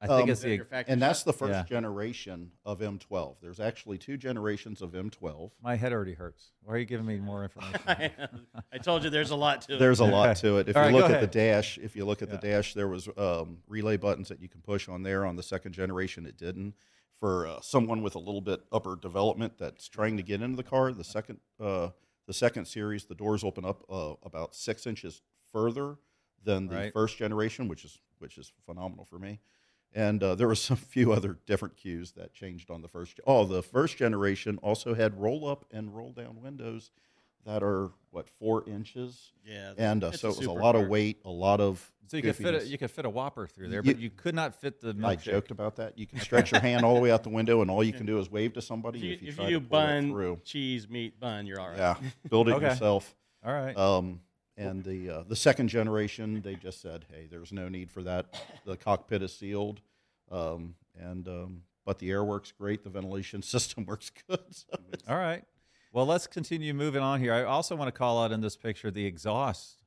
[0.02, 1.62] I think Um, it's the And that's the first Yeah.
[1.62, 3.36] generation of M12.
[3.40, 5.52] There's actually two generations of M12.
[5.62, 6.50] My head already hurts.
[6.64, 8.46] Why are you giving me more information?
[8.72, 9.78] I told you there's a lot to it.
[9.78, 10.12] There's a Okay.
[10.12, 10.68] lot to it.
[10.68, 12.36] If All you right, look at the dash, if you look at Yeah.
[12.36, 15.24] the dash, there was um, relay buttons that you can push on there.
[15.24, 16.74] On the second generation, it didn't.
[17.20, 20.64] For uh, someone with a little bit upper development that's trying to get into the
[20.64, 21.90] car, the second uh,
[22.26, 25.98] the second series, the doors open up uh, about six inches further
[26.42, 26.92] than the Right.
[26.92, 29.38] first generation, which is which is phenomenal for me.
[29.94, 33.20] And uh, there were some few other different cues that changed on the first.
[33.26, 36.90] Oh, the first generation also had roll up and roll down windows
[37.44, 39.72] that are what four inches, Yeah.
[39.76, 41.90] and uh, so it was a super lot of weight, a lot of.
[42.06, 44.10] so you could fit a, you could fit a Whopper through there, You- but you
[44.10, 45.04] could not fit the Milkshake.
[45.06, 45.98] I joked about that.
[45.98, 48.06] You can stretch your hand all the way out the window, and all you can
[48.06, 48.98] do is wave to somebody.
[48.98, 51.58] If you, if you if you to pull that bun, through, cheese, meat, bun, you're
[51.58, 51.78] all right.
[51.78, 51.96] yeah,
[52.30, 52.66] build it Okay.
[52.68, 53.12] yourself.
[53.44, 53.76] All right.
[53.76, 54.20] Um,
[54.68, 58.34] and the uh, the second generation, they just said, "Hey, there's no need for that.
[58.64, 59.80] The cockpit is sealed,
[60.30, 62.82] um, and um, but the air works great.
[62.84, 64.40] The ventilation system works good.
[64.50, 64.68] So
[65.08, 65.44] All right.
[65.92, 67.34] Well, let's continue moving on here.
[67.34, 69.82] I also want to call out in this picture the exhaust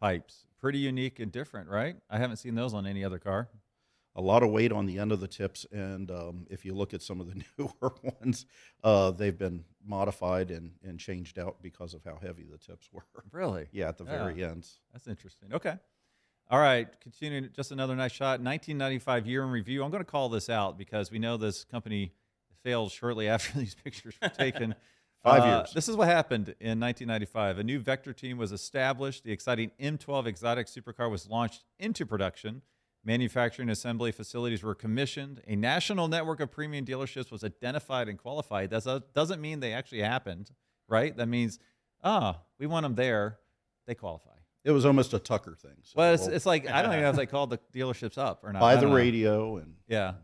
[0.00, 0.44] pipes.
[0.60, 1.96] Pretty unique and different, right?
[2.10, 3.48] I haven't seen those on any other car.
[4.14, 6.94] a lot of weight on the end of the tips, and um, if you look
[6.94, 8.46] at some of the newer ones,
[8.82, 13.04] uh, they've been modified and, and changed out because of how heavy the tips were.
[13.32, 13.66] Really?
[13.72, 14.24] yeah, at the Yeah.
[14.24, 14.80] very ends.
[14.92, 15.52] That's interesting.
[15.52, 15.74] Okay.
[16.50, 16.88] All right.
[17.00, 18.40] Continuing, just another nice shot.
[18.40, 19.82] 1995 year in review.
[19.82, 22.12] I'm going to call this out because we know this company
[22.62, 24.74] failed shortly after these pictures were taken.
[25.24, 25.72] Five Uh, years.
[25.72, 27.58] This is what happened in 1995.
[27.58, 29.24] A new Vector team was established.
[29.24, 32.62] The exciting M12 exotic supercar was launched into production.
[33.04, 35.40] Manufacturing assembly facilities were commissioned.
[35.46, 38.70] A national network of premium dealerships was identified and qualified.
[38.70, 40.50] That doesn't mean they actually happened,
[40.88, 41.16] right?
[41.16, 41.58] That means,
[42.02, 43.38] ah, we want them there.
[43.86, 44.30] They qualify.
[44.64, 45.76] It was almost a Tucker thing.
[45.82, 48.42] So Well, it's, it's like I don't even know if they called the dealerships up
[48.42, 48.60] or not.
[48.60, 48.94] I buy the know.
[48.94, 50.14] radio and Yeah.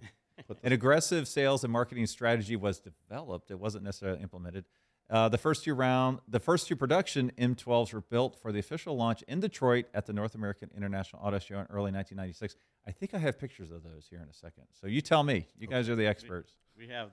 [0.65, 3.53] An aggressive sales and marketing strategy was developed.
[3.53, 4.65] It wasn't necessarily implemented.
[5.12, 8.96] Uh, the first two round, the first two production M12s were built for the official
[8.96, 12.57] launch in Detroit at the North American International Auto Show in early 1996.
[12.87, 14.64] I think I have pictures of those here in a second.
[14.81, 15.46] So you tell me.
[15.59, 16.55] You guys are the experts.
[16.79, 17.11] We have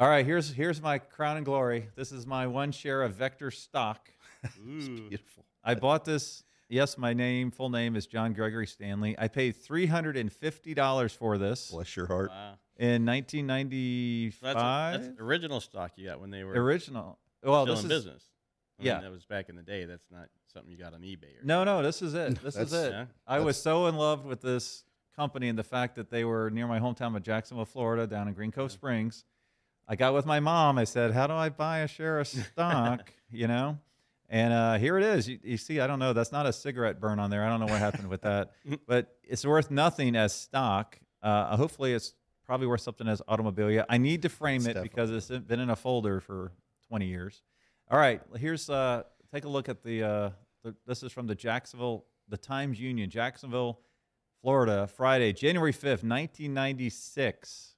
[0.00, 1.88] All right, here's here's my crown and glory.
[1.94, 4.10] This is my one share of Vector stock.
[4.68, 5.44] ooh, beautiful.
[5.62, 6.42] I bought this.
[6.68, 9.14] Yes, my name, full name is John Gregory Stanley.
[9.16, 12.30] I paid three hundred and fifty dollars for this Bless your heart.
[12.30, 12.54] wow.
[12.76, 14.34] in 1995.
[14.34, 17.20] So that's, that's original stock you got when they were original.
[17.46, 18.22] Well, still this in is business.
[18.78, 19.00] I mean, yeah.
[19.00, 19.84] that was back in the day.
[19.84, 21.40] That's not something you got on eBay.
[21.40, 21.82] Or no, no.
[21.82, 22.42] This is it.
[22.42, 22.92] This is it.
[22.92, 23.06] Yeah.
[23.26, 26.66] I was so in love with this company and the fact that they were near
[26.66, 29.24] my hometown of Jacksonville, Florida, down in Green Cove Springs.
[29.88, 30.78] I got with my mom.
[30.78, 33.78] I said, "How do I buy a share of stock?" you know,
[34.28, 35.28] and uh, here it is.
[35.28, 36.12] You, you see, I don't know.
[36.12, 37.44] That's not a cigarette burn on there.
[37.44, 38.52] I don't know what happened with that,
[38.86, 40.98] but it's worth nothing as stock.
[41.22, 43.84] Uh, hopefully, it's probably worth something as automobilia.
[43.88, 46.52] I need to frame It's it because it's been in a folder for
[46.88, 47.42] 20 years.
[47.90, 50.30] All right, here's uh, take a look at the, uh,
[50.62, 50.74] the.
[50.86, 53.80] This is from the Jacksonville, the Times Union, Jacksonville,
[54.42, 57.74] Florida, Friday, January 5th, 1996.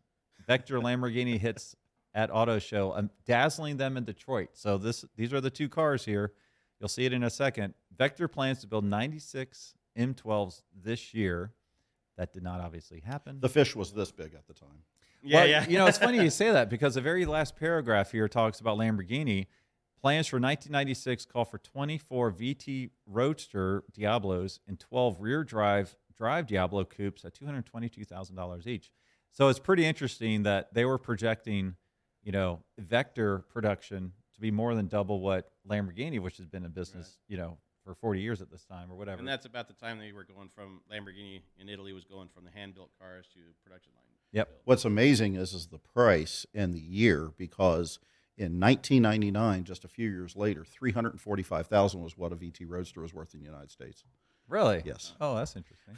[0.46, 1.76] Vector Lamborghini hits
[2.14, 4.50] at Auto Show, um, dazzling them in Detroit.
[4.54, 6.32] So this, these are the two cars here.
[6.80, 7.74] You'll see it in a second.
[7.96, 11.52] Vector plans to build 96 M12s this year.
[12.16, 13.40] That did not obviously happen.
[13.40, 14.82] The fish was this big at the time.
[15.22, 15.66] Yeah, Well, yeah.
[15.68, 18.78] you know, it's funny you say that because the very last paragraph here talks about
[18.78, 19.46] Lamborghini.
[20.00, 26.84] Plans for 1996 call for 24 VT Roadster Diablos and 12 rear drive drive Diablo
[26.84, 28.90] coupes at $222,000 each.
[29.32, 31.76] So it's pretty interesting that they were projecting,
[32.22, 36.70] you know, Vector production to be more than double what Lamborghini, which has been in
[36.70, 39.18] business, you know, for 40 years at this time or whatever.
[39.18, 42.44] And that's about the time they were going from Lamborghini in Italy was going from
[42.44, 44.07] the hand built cars to production line.
[44.32, 44.48] Yep.
[44.64, 47.98] What's amazing is is the price and the year because
[48.36, 53.34] in 1999, just a few years later, 345,000 was what a VT Roadster was worth
[53.34, 54.04] in the United States.
[54.48, 54.82] really?
[54.84, 55.14] Yes.
[55.20, 55.96] Oh, that's interesting.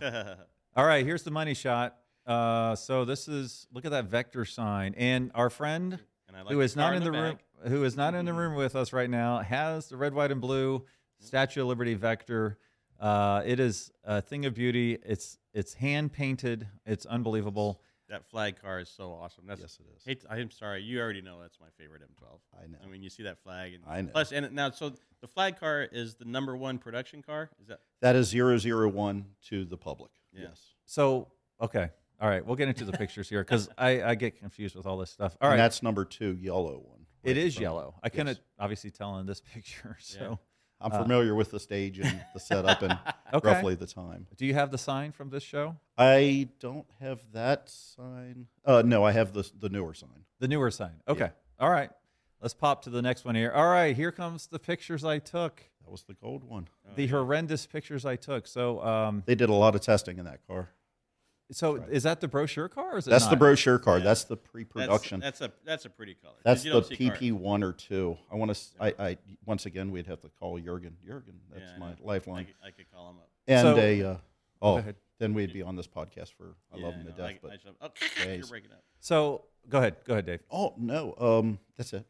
[0.76, 1.96] All right, here's the money shot.
[2.26, 6.58] Uh, so this is look at that vector sign, and our friend and like who
[6.58, 9.10] the is not in the, room, who is not in the room with us right
[9.10, 10.84] now, has the red, white, and blue
[11.18, 12.58] Statue of Liberty vector.
[13.00, 14.98] Uh, it is a thing of beauty.
[15.04, 16.68] It's it's hand painted.
[16.86, 17.80] It's unbelievable.
[18.08, 19.44] That flag car is so awesome.
[19.46, 20.02] That's Yes, it is.
[20.04, 22.40] Hate, I'm sorry, you already know that's my favorite M12.
[22.60, 22.78] I know.
[22.84, 24.10] I mean, you see that flag, and I know.
[24.10, 27.50] Plus, and now, so the flag car is the number one production car.
[27.60, 27.78] Is that?
[28.00, 30.10] That is 001 to the public.
[30.32, 30.46] Yeah.
[30.48, 30.60] Yes.
[30.86, 31.28] So
[31.60, 34.86] okay, all right, we'll get into the pictures here because I, I get confused with
[34.86, 35.36] all this stuff.
[35.40, 37.06] All right, And that's number two, yellow one.
[37.22, 37.94] it right in is yellow.
[38.02, 39.96] I couldn't obviously tell in this picture.
[40.00, 40.38] So
[40.80, 42.98] I'm familiar with the stage and the setup and
[43.34, 43.48] Okay.
[43.48, 44.26] roughly the time.
[44.36, 45.76] do you have the sign from this show?
[45.96, 48.46] I don't have that sign.
[48.64, 50.24] Uh, no, I have the the newer sign.
[50.40, 50.94] The newer sign.
[51.06, 51.30] Okay.
[51.58, 51.90] All right.
[52.40, 53.52] Let's pop to the next one here.
[53.52, 53.94] All right.
[53.94, 55.62] Here comes the pictures I took.
[55.84, 56.68] That was the gold one.
[56.96, 58.46] the horrendous pictures I took.
[58.46, 60.70] So, um, They did a lot of testing in that car.
[61.52, 62.94] So is that the brochure car?
[62.94, 64.02] Or is it That's the brochure card.
[64.02, 64.08] Yeah.
[64.08, 65.20] That's the pre-production.
[65.20, 66.34] that's a that's a pretty color.
[66.44, 68.16] That's the don't see car- PP one or two.
[68.30, 68.60] I want to.
[68.80, 70.96] I, I once again we'd have to call Jurgen.
[71.06, 71.96] Jurgen, that's Yeah, my know.
[72.04, 72.44] I lifeline.
[72.46, 73.28] could, I could call him up.
[73.48, 74.02] And So- a.
[74.02, 74.16] Uh,
[74.62, 74.84] oh,
[75.18, 76.54] then we'd be on this podcast for.
[76.72, 77.26] I Yeah, love him to no, death.
[77.26, 77.90] I, but I should, oh,
[78.36, 78.82] you're breaking up.
[79.00, 79.96] So go ahead.
[80.06, 80.40] Go ahead, Dave.
[80.50, 82.06] oh no, um, that's it.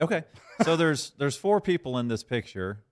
[0.00, 0.24] Okay.
[0.62, 2.82] So there's there's four people in this picture.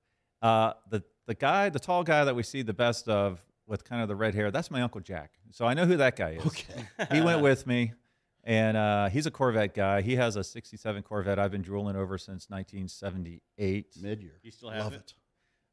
[0.41, 3.41] Uh, the the guy, the tall guy that we see the best of
[3.72, 5.32] with kind of the red hair, that's my uncle Jack.
[5.50, 6.46] So I know who that guy is.
[6.46, 6.85] Okay.
[7.11, 7.94] he went with me,
[8.44, 10.02] and uh, he's a Corvette guy.
[10.02, 13.87] He has a '67 Corvette I've been drooling over since 1978.
[14.02, 14.38] Mid year.
[14.42, 14.96] You still have Love it?
[14.96, 15.14] it.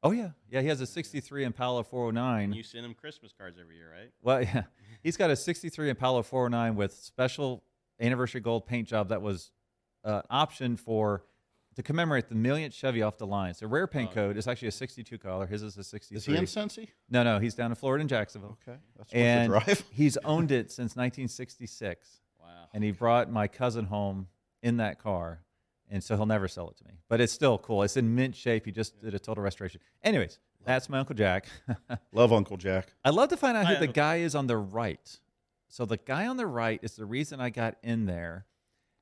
[0.01, 0.61] Oh yeah, yeah.
[0.61, 2.43] He has a '63 Impala 409.
[2.45, 4.11] And you send him Christmas cards every year, right?
[4.21, 4.63] Well, yeah,
[5.03, 7.63] he's got a '63 Impala 409 with special
[7.99, 9.51] anniversary gold paint job that was
[10.05, 11.25] uh, option for
[11.79, 13.53] to commemorate the millionth Chevy off the line.
[13.53, 14.13] So rare paint Oh.
[14.15, 15.47] code is actually a 62 color.
[15.47, 16.17] His is a 63.
[16.17, 16.89] Is he in Cincy?
[17.09, 18.57] No, no, he's down in Florida in Jacksonville.
[18.67, 19.85] Okay, that's And drive.
[19.91, 22.19] he's owned it since 1966.
[22.37, 22.47] Wow.
[22.73, 24.27] And he brought my cousin home
[24.61, 25.39] in that car.
[25.89, 26.99] And so he'll never sell it to me.
[27.07, 27.83] But it's still cool.
[27.83, 28.65] It's in mint shape.
[28.65, 29.79] He just did a total restoration.
[30.03, 31.47] Anyways, that's my Uncle Jack.
[32.11, 32.87] Love Uncle Jack.
[33.05, 35.17] I'd love to find out who the guy is on the right.
[35.69, 38.47] So the guy on the right is the reason I got in there.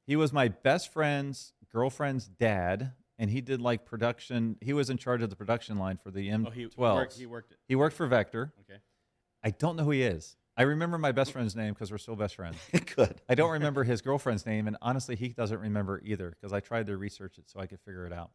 [0.06, 4.58] He was my best friend's girlfriend's dad, and he did like production.
[4.62, 6.46] He was in charge of the production line for the M12.
[6.48, 7.14] Oh, he, he worked.
[7.18, 7.58] He worked it.
[7.68, 8.52] He worked for Vector.
[8.62, 8.80] Okay.
[9.44, 10.36] I don't know who he is.
[10.60, 12.58] I remember my best friend's name because we're still best friends.
[12.96, 13.22] Good.
[13.30, 16.88] I don't remember his girlfriend's name, and honestly, he doesn't remember either because I tried
[16.88, 18.32] to research it so I could figure it out.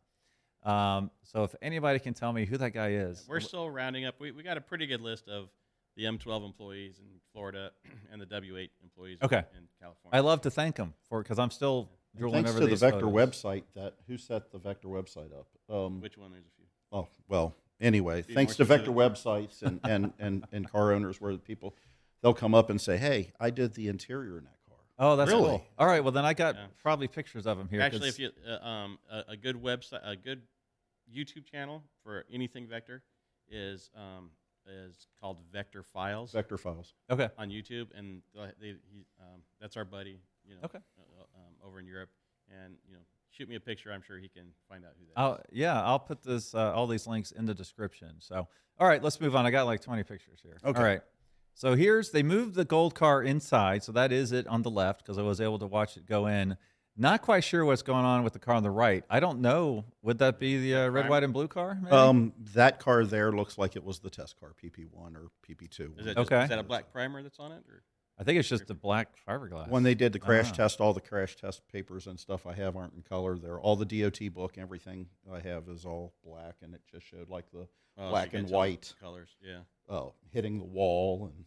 [0.63, 4.21] Um, so if anybody can tell me who that guy is, We're still rounding up.
[4.21, 5.49] We, we got a pretty good list of
[5.97, 7.73] the M12 employees in Florida
[8.13, 9.43] and the W8 employees Okay.
[9.59, 10.13] in California.
[10.13, 12.81] I love to thank him for because I'm still drooling Thanks over to the these
[12.81, 13.13] Vector photos.
[13.15, 15.47] website that who set the Vector website up.
[15.75, 16.31] Um, Which one?
[16.33, 16.67] There's a few.
[16.93, 17.55] oh well.
[17.81, 21.39] Anyway, Be thanks more to Vector websites and, and, and, and car owners, where the
[21.39, 21.75] people
[22.23, 25.31] they'll come up and say, "Hey, I did the interior in that car." Oh, that's
[25.31, 25.49] Really?
[25.49, 25.65] cool.
[25.79, 26.67] All right, well then I got Yeah.
[26.81, 27.81] probably pictures of them here.
[27.81, 30.43] Actually, 'cause- if you uh, um a, a good website, a good
[31.13, 33.03] YouTube channel for anything Vector
[33.49, 34.31] is um
[34.69, 36.95] is called Vector Files Vector files.
[37.11, 40.79] okay, on YouTube, and they, they, he, um, that's our buddy, you know, Okay.
[41.67, 42.11] Over in Europe,
[42.51, 43.93] and you know, shoot me a picture.
[43.93, 45.17] I'm sure he can find out who that is.
[45.17, 48.17] I'll, yeah, I'll put this uh, all these links in the description.
[48.19, 48.47] So,
[48.79, 49.47] all right, let's move on.
[49.47, 50.59] I got like 20 pictures here.
[50.65, 50.79] Okay.
[50.79, 51.01] All right.
[51.55, 55.03] So here's they moved the gold car inside, so that is it on the left
[55.05, 56.57] because I was able to watch it go in.
[56.95, 59.03] Not quite sure what's going on with the car on the right.
[59.09, 59.87] I don't know.
[60.03, 61.79] Would that be the uh, red, white, and blue car?
[61.83, 61.91] maybe?
[61.91, 65.99] Um, that car there looks like it was the test car, PP1 or PP2.
[65.99, 66.43] Is that, just, Okay.
[66.43, 67.65] is that a black primer that's on it?
[67.67, 67.83] Or?
[68.23, 69.69] I think it's just the black fiberglass.
[69.69, 70.55] When they did the crash Ah.
[70.55, 73.37] test, all the crash test papers and stuff I have aren't in color.
[73.37, 77.29] They're all the DOT book, everything I have is all black, and it just showed
[77.29, 77.67] like the
[77.99, 79.31] Oh, black you can and white colors.
[79.45, 79.63] Yeah.
[79.89, 81.33] uh, hitting the wall.
[81.35, 81.47] And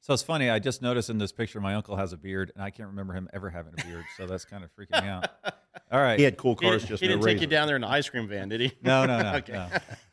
[0.00, 0.50] So it's funny.
[0.50, 3.14] I just noticed in this picture, my uncle has a beard, and I can't remember
[3.14, 4.04] him ever having a beard.
[4.18, 5.28] so that's kind of freaking me out.
[5.90, 6.18] All right.
[6.18, 7.88] he had cool cars, didn't, just he no didn't take you down there in the
[7.88, 8.72] ice cream van, did he?
[8.82, 9.32] No, no, no.
[9.36, 9.52] Okay.
[9.54, 9.68] no.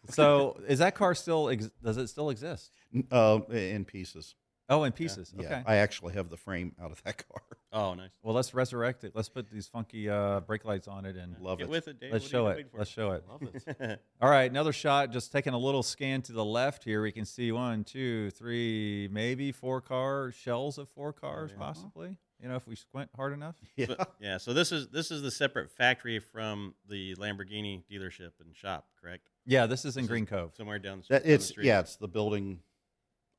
[0.09, 1.49] So is that car still?
[1.49, 2.71] Ex- does it still exist?
[3.11, 4.35] uh, in pieces.
[4.69, 5.33] Oh, in pieces.
[5.37, 5.63] Yeah, Okay.
[5.65, 7.41] I actually have the frame out of that car.
[7.73, 8.11] Oh, nice.
[8.23, 9.11] well, let's resurrect it.
[9.13, 11.69] Let's put these funky uh, brake lights on it, and Love Get it.
[11.69, 12.13] with it, Dave.
[12.13, 12.67] let's show it.
[12.71, 12.77] for?
[12.77, 13.23] Let's show it.
[13.29, 14.01] Love it.
[14.21, 15.11] All right, another shot.
[15.11, 17.01] Just taking a little scan to the left here.
[17.01, 21.57] We can see one, two, three, maybe four car shells of four cars, yeah.
[21.59, 22.15] possibly.
[22.41, 23.55] You know, if we squint hard enough.
[23.75, 23.85] yeah.
[23.97, 24.37] But- yeah.
[24.37, 29.29] So this is this is the separate factory from the Lamborghini dealership and shop, correct?
[29.45, 30.51] Yeah, this is in This is Green Cove.
[30.55, 31.65] Somewhere down the, That, down the it's street.
[31.67, 32.59] yeah, it's the building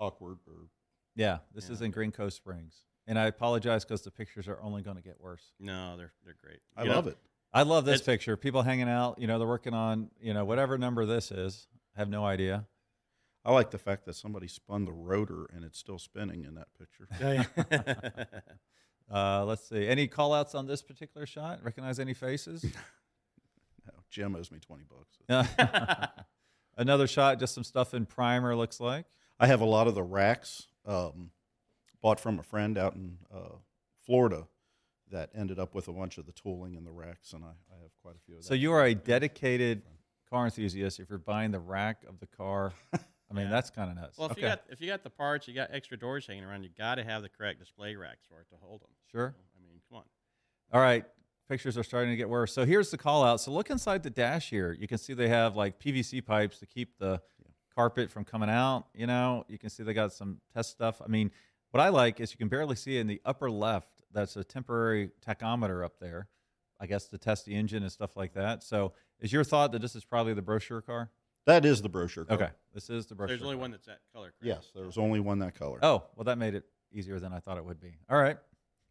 [0.00, 0.54] awkward or
[1.16, 1.90] Yeah, this Yeah, is in.
[1.90, 2.82] Green Cove Springs.
[3.06, 5.52] And I apologize because the pictures are only going to get worse.
[5.60, 6.60] No, they're they're great.
[6.76, 7.18] I You know, love it.
[7.52, 8.36] I love this It's- picture.
[8.36, 9.18] People hanging out.
[9.18, 11.66] You know, they're working on you know whatever number this is.
[11.96, 12.66] I have no idea.
[13.44, 16.68] I like the fact that somebody spun the rotor and it's still spinning in that
[16.78, 17.06] picture.
[19.12, 19.86] Uh, let's see.
[19.86, 21.62] Any call outs on this particular shot?
[21.62, 22.64] Recognize any faces?
[23.86, 25.18] No, Jim owes me twenty bucks.
[26.78, 29.04] Another shot, just some stuff in primer, looks like.
[29.38, 31.30] I have a lot of the racks um,
[32.02, 33.56] bought from a friend out in uh,
[34.04, 34.46] Florida
[35.10, 37.80] that ended up with a bunch of the tooling and the racks, and I, I
[37.82, 38.48] have quite a few of them.
[38.48, 39.82] So you are a dedicated
[40.30, 42.72] car enthusiast if you're buying the rack of the car.
[42.92, 42.98] I
[43.32, 43.50] mean, Yeah.
[43.50, 44.18] that's kind of nuts.
[44.18, 44.40] well, if okay.
[44.42, 46.96] you got if you got the parts, you got extra doors hanging around, you got
[46.96, 48.90] to have the correct display racks for it to hold them.
[49.10, 49.34] sure.
[49.56, 50.04] I mean, come on.
[50.72, 51.04] All right.
[51.48, 52.54] Pictures are starting to get worse.
[52.54, 53.38] So here's the call out.
[53.38, 54.72] So look inside the dash here.
[54.72, 57.20] You can see they have like PVC pipes to keep the
[57.76, 58.86] carpet from coming out.
[58.94, 61.00] You know, you can see they got some test stuff.
[61.04, 61.30] I mean,
[61.70, 64.02] what I like is you can barely see in the upper left.
[64.12, 66.28] That's a temporary tachometer up there.
[66.80, 68.62] I guess to test the engine and stuff like that.
[68.62, 71.10] So is your thought that this is probably the brochure car?
[71.46, 72.24] that is the brochure.
[72.24, 72.36] Car.
[72.36, 73.36] Okay, this is the brochure.
[73.36, 73.60] There's only car.
[73.60, 74.32] one that's that color.
[74.40, 74.44] Correct?
[74.64, 75.78] Yes, there was only one that color.
[75.82, 77.96] Oh, well, that made it easier than I thought it would be.
[78.08, 78.38] All right.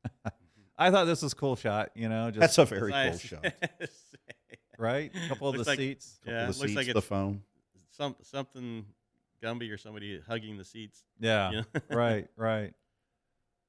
[0.78, 1.89] I thought this was a cool shot.
[1.96, 3.46] You know, just That's a very cool shot.
[4.78, 5.12] right.
[5.26, 6.19] A couple of the like- seats.
[6.24, 7.41] Couple Yeah, of it the looks seats, like the it's- phone.
[7.95, 8.86] Some something
[9.41, 11.03] Gumby or somebody hugging the seats.
[11.19, 11.51] Yeah.
[11.51, 11.65] you know?
[11.95, 12.73] right, right.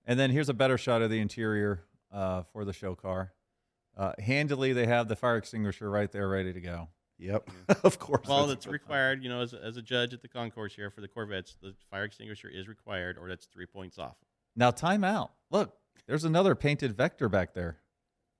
[0.06, 1.82] And then here's a better shot of the interior
[2.12, 3.32] uh, for the show car.
[3.96, 6.88] Uh, handily, they have the fire extinguisher right there, ready to go.
[7.18, 7.48] Yep,
[7.84, 8.26] of course.
[8.26, 10.90] Well, that's- it's required, you know, as, a- as a judge at the Concours here
[10.90, 14.16] for the Corvettes, the fire extinguisher is required, or that's three points off.
[14.56, 15.32] Now, time out.
[15.50, 15.74] Look,
[16.06, 17.78] there's another painted Vector back there.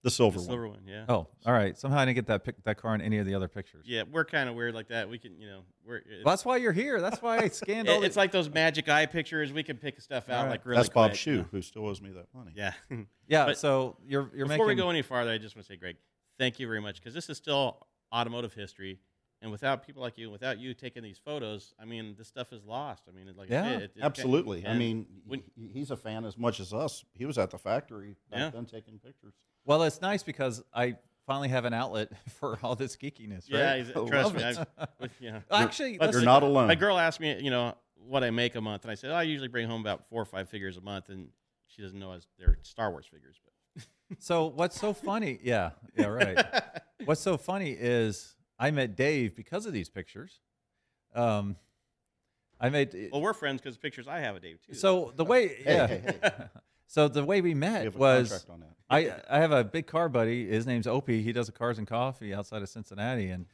[0.04, 0.46] The silver The one.
[0.46, 1.04] silver one, yeah.
[1.08, 1.76] Oh, all right.
[1.76, 3.84] Somehow I didn't get that pic- that car in any of the other pictures.
[3.88, 5.08] Yeah, we're kind of weird like that.
[5.10, 6.02] We can, you know, we're.
[6.24, 7.00] Well, that's why you're here.
[7.00, 8.06] That's why I scanned all it- the.
[8.06, 9.52] it's like those magic eye pictures.
[9.52, 10.50] We can pick stuff out All right.
[10.50, 11.46] like really That's Bob quick, Shue, you know?
[11.50, 12.52] who still owes me that money.
[12.54, 12.74] Yeah.
[13.26, 13.46] yeah.
[13.46, 14.76] but so you're you're Before making.
[14.78, 15.96] we go any farther, I just want to say, Greg,
[16.38, 19.00] thank you very much because this is still automotive history,
[19.42, 22.64] and without people like you, without you taking these photos, I mean, this stuff is
[22.64, 23.04] lost.
[23.08, 24.66] I mean, like I Yeah, said, it, it- Absolutely.
[24.66, 27.04] I mean, when- he's a fan as much as us.
[27.14, 28.50] He was at the factory back Yeah.
[28.50, 29.34] then taking pictures.
[29.64, 30.96] Well, it's nice because I
[31.26, 33.50] finally have an outlet for all this geekiness.
[33.52, 33.58] Right?
[33.60, 34.42] yeah, he's, I trust me.
[34.44, 35.40] I, with, yeah.
[35.50, 36.68] Actually, But let's- you're not alone.
[36.68, 37.74] My girl asked me, you know,
[38.06, 40.20] what I make a month, and I said, oh, I usually bring home about four
[40.20, 41.28] or five figures a month, and
[41.66, 43.84] she doesn't know as they're Star Wars figures, but
[44.18, 45.38] So what's so funny?
[45.42, 46.44] Yeah, yeah, right.
[47.06, 50.40] what's so funny is I met Dave because of these pictures.
[51.14, 51.56] Um,
[52.60, 54.74] I made well, we're friends because pictures I have of Dave too.
[54.74, 56.30] so the way Hey, hey, hey.
[56.86, 58.64] So the way we We met have a was on.
[58.90, 60.46] I I have a big car buddy.
[60.46, 61.22] His name's Opie.
[61.22, 63.46] He does a cars and coffee outside of Cincinnati, and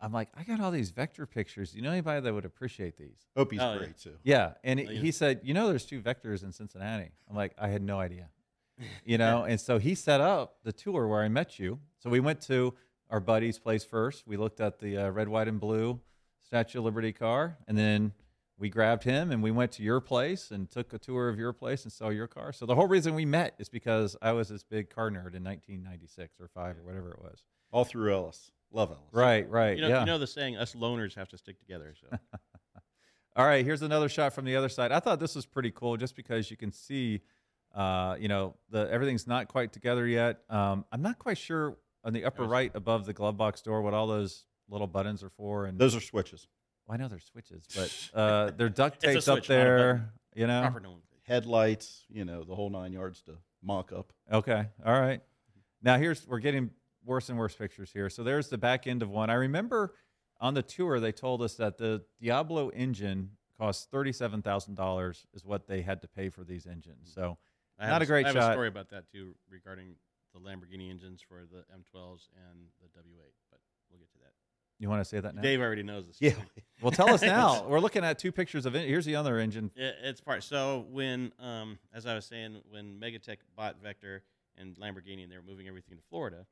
[0.00, 1.72] I'm like, I got all these vector pictures.
[1.72, 3.26] Do you know anybody that would appreciate these?
[3.36, 3.78] Opie's Oh, yeah.
[3.78, 4.14] great too.
[4.22, 5.00] Yeah, and Oh, he- yeah.
[5.00, 7.10] he said, you know, there's two vectors in Cincinnati.
[7.28, 8.28] I'm like, I had no idea.
[9.04, 11.80] You know, and so he set up the tour where I met you.
[11.98, 12.72] So we went to
[13.10, 14.26] our buddy's place first.
[14.26, 16.00] We looked at the uh, red, white, and blue
[16.46, 18.12] Statue of Liberty car, and then
[18.60, 21.52] we grabbed him and we went to your place and took a tour of your
[21.52, 22.52] place and saw your car.
[22.52, 25.42] So the whole reason we met is because I was this big car nerd in
[25.42, 27.42] 1996 or five or whatever it was.
[27.72, 28.52] All through Ellis.
[28.70, 29.02] Love Ellis.
[29.12, 30.00] Right, right, You know, yeah.
[30.00, 31.94] you know the saying, us loners have to stick together.
[31.98, 32.18] So
[33.36, 34.92] All right, here's another shot from the other side.
[34.92, 37.22] I thought this was pretty cool, just because you can see,
[37.74, 40.40] uh, you know, the everything's not quite together yet.
[40.50, 43.94] Um, I'm not quite sure on the upper right above the glove box door what
[43.94, 45.64] all those little buttons are for.
[45.66, 46.48] And Those are switches.
[46.90, 49.54] Well, I know they're switches, but uh, they're duct It's a taped up switch, not
[49.54, 50.12] there.
[50.34, 50.62] You know.
[50.62, 51.06] proper nomenclature.
[51.26, 54.12] Headlights, you know, the whole nine yards to mock up.
[54.32, 54.66] Okay.
[54.84, 55.20] All right.
[55.82, 56.70] Now here's we're getting
[57.04, 58.10] worse and worse pictures here.
[58.10, 59.30] So there's the back end of one.
[59.30, 59.94] I remember
[60.40, 65.44] on the tour they told us that the Diablo engine cost thirty-seven thousand dollars is
[65.44, 67.12] what they had to pay for these engines.
[67.14, 67.38] So
[67.78, 68.50] I Not have a great I have shot.
[68.50, 69.94] a story about that too regarding
[70.34, 73.60] the Lamborghini engines for the M12s and the W8, but
[73.90, 74.32] we'll get to that.
[74.80, 75.42] You want to say that now?
[75.42, 76.16] Dave already knows this.
[76.20, 76.32] Yeah.
[76.82, 77.66] Well, tell us now.
[77.68, 78.88] we're looking at two pictures of it.
[78.88, 79.70] Here's the other engine.
[79.76, 80.42] It, it's part.
[80.42, 84.22] So when, um, as I was saying, when Megatech bought Vector
[84.56, 86.46] and Lamborghini, and they were moving everything to Florida,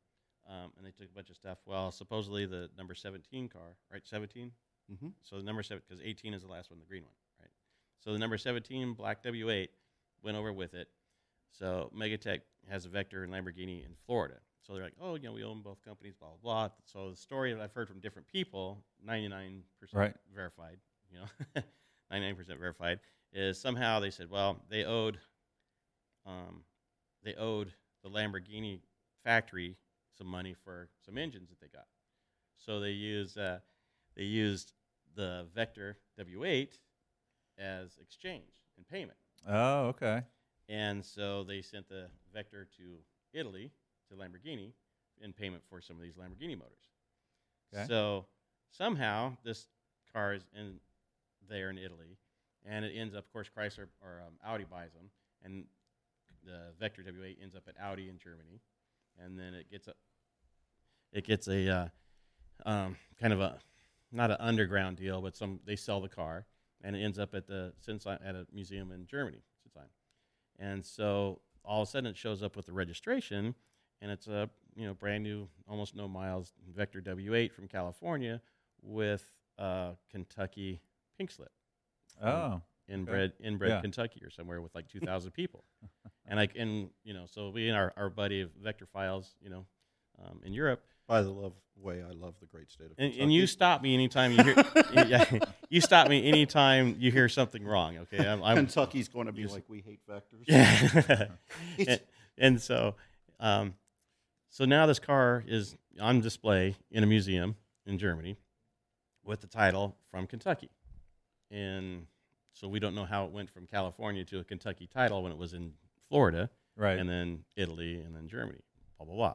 [0.46, 1.56] um, and they took a bunch of stuff.
[1.64, 4.02] Well, supposedly the number 17 car, right?
[4.04, 4.52] 17.
[4.92, 5.12] Mhm.
[5.22, 7.50] So the number seven, because 18 is the last one, the green one, right?
[8.04, 9.68] So the number 17 black W8
[10.22, 10.88] went over with it.
[11.58, 14.36] So Megatech has a Vector and Lamborghini in Florida.
[14.68, 16.74] So they're like, oh, you know, we own both companies, blah blah blah.
[16.84, 19.62] So the story that I've heard from different people, 99%
[19.94, 20.14] Right.
[20.34, 20.76] verified,
[21.10, 21.62] you know,
[22.12, 23.00] 99% verified,
[23.32, 25.18] is somehow they said, well, they owed,
[26.26, 26.64] um,
[27.24, 28.80] they owed the Lamborghini
[29.24, 29.76] factory
[30.18, 31.86] some money for some engines that they got.
[32.58, 33.58] So they used, uh,
[34.16, 34.74] they used
[35.14, 36.78] the Vector W8
[37.56, 39.16] as exchange and payment.
[39.48, 40.22] Oh, okay.
[40.68, 42.98] And so they sent the Vector to
[43.32, 43.70] Italy,
[44.08, 44.72] to Lamborghini,
[45.20, 46.88] in payment for some of these Lamborghini motors.
[47.74, 47.86] Okay.
[47.88, 48.26] So
[48.70, 49.66] somehow this
[50.12, 50.78] car is in
[51.48, 52.16] there in Italy,
[52.64, 55.10] and it ends up, of course, Chrysler or um, Audi buys them,
[55.44, 55.64] and
[56.44, 58.60] the Vector W8 ends up at Audi in Germany,
[59.22, 59.94] and then it gets a,
[61.12, 61.88] it gets a uh,
[62.66, 63.58] um, kind of a
[64.10, 66.46] not an underground deal, but some they sell the car,
[66.82, 69.88] and it ends up at the Sinsheim, at a museum in Germany, Sinsheim.
[70.58, 73.54] And so all of a sudden it shows up with the registration,
[74.00, 78.40] and it's a you know brand new, almost no miles Vector W8 from California
[78.82, 79.26] with
[79.58, 80.80] uh, Kentucky
[81.16, 81.50] pink slip,
[82.22, 83.80] Oh, inbred inbred Yeah.
[83.80, 85.64] Kentucky or somewhere with like two thousand people,
[86.26, 89.50] and like and you know so we and our, our buddy of Vector Files, you
[89.50, 89.66] know,
[90.24, 93.22] um, in Europe, By the love way, I love the great state of and, Kentucky.
[93.22, 94.64] and you stop me anytime you hear
[95.06, 95.24] yeah,
[95.68, 97.98] you stop me anytime you hear something wrong.
[97.98, 100.44] Okay, I'm, I'm Kentucky's going to be like we hate vectors.
[100.46, 101.26] Yeah.
[101.86, 102.00] And,
[102.36, 102.94] and so,
[103.40, 103.74] um,
[104.50, 108.36] so now this car is on display in a museum in Germany
[109.24, 110.70] with the title from Kentucky.
[111.50, 112.06] And
[112.52, 115.38] so we don't know how it went from California to a Kentucky title when it
[115.38, 115.72] was in
[116.08, 116.98] Florida right.
[116.98, 118.60] and then Italy and then Germany,
[118.96, 119.34] blah, blah, blah.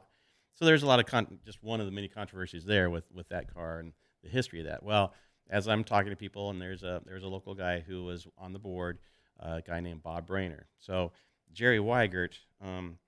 [0.54, 3.28] So there's a lot of con- just one of the many controversies there with, with
[3.28, 3.92] that car and
[4.22, 4.82] the history of that.
[4.82, 5.12] Well,
[5.50, 8.52] as I'm talking to people, and there's a there's a local guy who was on
[8.52, 8.98] the board,
[9.40, 10.62] uh, a guy named Bob Brainer.
[10.78, 11.12] So
[11.52, 12.98] Jerry Wiegert, um,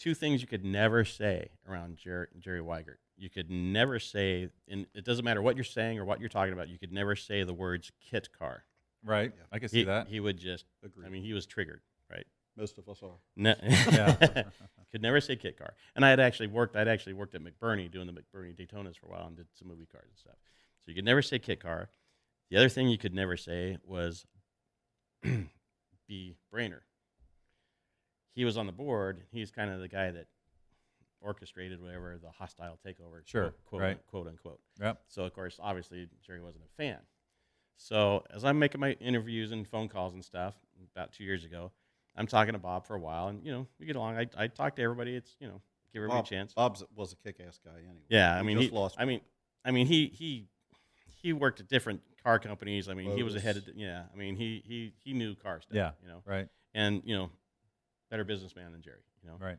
[0.00, 2.96] two things you could never say around Jer- Jerry Wiegert.
[3.16, 6.52] You could never say, and it doesn't matter what you're saying or what you're talking
[6.54, 6.68] about.
[6.68, 8.64] You could never say the words "kit car."
[9.04, 9.32] right.
[9.36, 9.44] Yeah.
[9.52, 10.08] I can see He, that.
[10.08, 11.06] he would just, Agreed.
[11.06, 12.26] I mean, he was triggered, right?
[12.56, 13.10] Most of us are.
[13.36, 13.54] Ne-
[13.92, 14.44] Yeah.
[14.90, 15.74] Could never say kit car.
[15.94, 16.74] And I had actually worked.
[16.74, 19.68] I'd actually worked at McBurnie doing the McBurnie Daytonas for a while and did some
[19.68, 20.34] movie cars and stuff.
[20.84, 21.90] So you could never say kit car.
[22.50, 24.26] The other thing you could never say was
[26.08, 26.80] be Brainer.
[28.34, 29.22] He was on the board.
[29.32, 30.26] He's kind of the guy that
[31.20, 33.20] orchestrated whatever the hostile takeover.
[33.24, 34.06] Sure, quote, quote, right.
[34.06, 34.60] quote unquote.
[34.80, 35.00] Yep.
[35.08, 36.98] So of course, obviously, Jerry wasn't a fan.
[37.76, 40.54] So as I'm making my interviews and phone calls and stuff,
[40.94, 41.72] about two years ago,
[42.16, 44.16] I'm talking to Bob for a while, and you know we get along.
[44.16, 45.14] I, I talk to everybody.
[45.14, 45.60] It's you know
[45.92, 46.52] give everybody Bob, a chance.
[46.54, 48.04] Bob's was a kick-ass guy anyway.
[48.08, 48.76] yeah, I We mean just he.
[48.76, 48.96] lost.
[48.98, 49.20] I mean,
[49.64, 50.46] I mean he he
[51.22, 52.88] he worked at different car companies.
[52.88, 54.04] I mean he was ahead of yeah.
[54.12, 55.74] I mean he he he knew car stuff.
[55.76, 55.90] Yeah.
[56.02, 56.48] you know, Right.
[56.74, 57.30] and you know,
[58.10, 59.02] better businessman than Jerry.
[59.22, 59.58] You know, Right.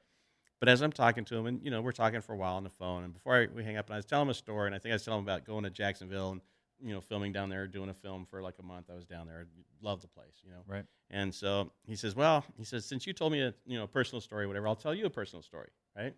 [0.60, 2.64] but as I'm talking to him, and you know, we're talking for a while on
[2.64, 4.68] the phone, and before I, we hang up, and I was telling him a story,
[4.68, 6.42] and I think I was telling him about going to Jacksonville and
[6.84, 8.90] you know, filming down there, doing a film for like a month.
[8.92, 9.46] I was down there,
[9.84, 10.62] loved the place, you know.
[10.68, 10.84] Right.
[11.12, 14.20] And so he says, "Well, he says, since you told me a you know personal
[14.20, 16.14] story, whatever, I'll tell you a personal story, right?"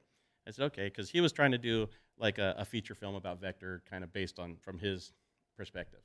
[0.47, 3.39] I said, okay, because he was trying to do like a, a feature film about
[3.39, 5.13] Vector, kind of based on from his
[5.57, 6.01] perspective.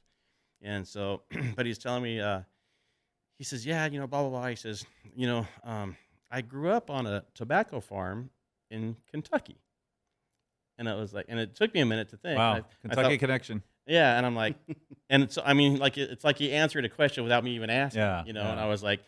[0.63, 1.23] And so,
[1.57, 2.41] but he's telling me, uh,
[3.37, 4.47] he says, yeah, you know, blah blah blah.
[4.49, 5.97] He says, you know, um,
[6.31, 8.31] I grew up on a tobacco farm
[8.71, 9.57] in Kentucky.
[10.79, 12.39] And it was like, and it took me a minute to think.
[12.39, 13.63] Wow, I- I Kentucky thought- connection.
[13.87, 14.57] yeah, and I'm like,
[15.11, 17.71] and so I mean, like it- it's like he answered a question without me even
[17.71, 18.01] asking.
[18.01, 18.61] Yeah, you know, and.
[18.61, 19.01] I was like,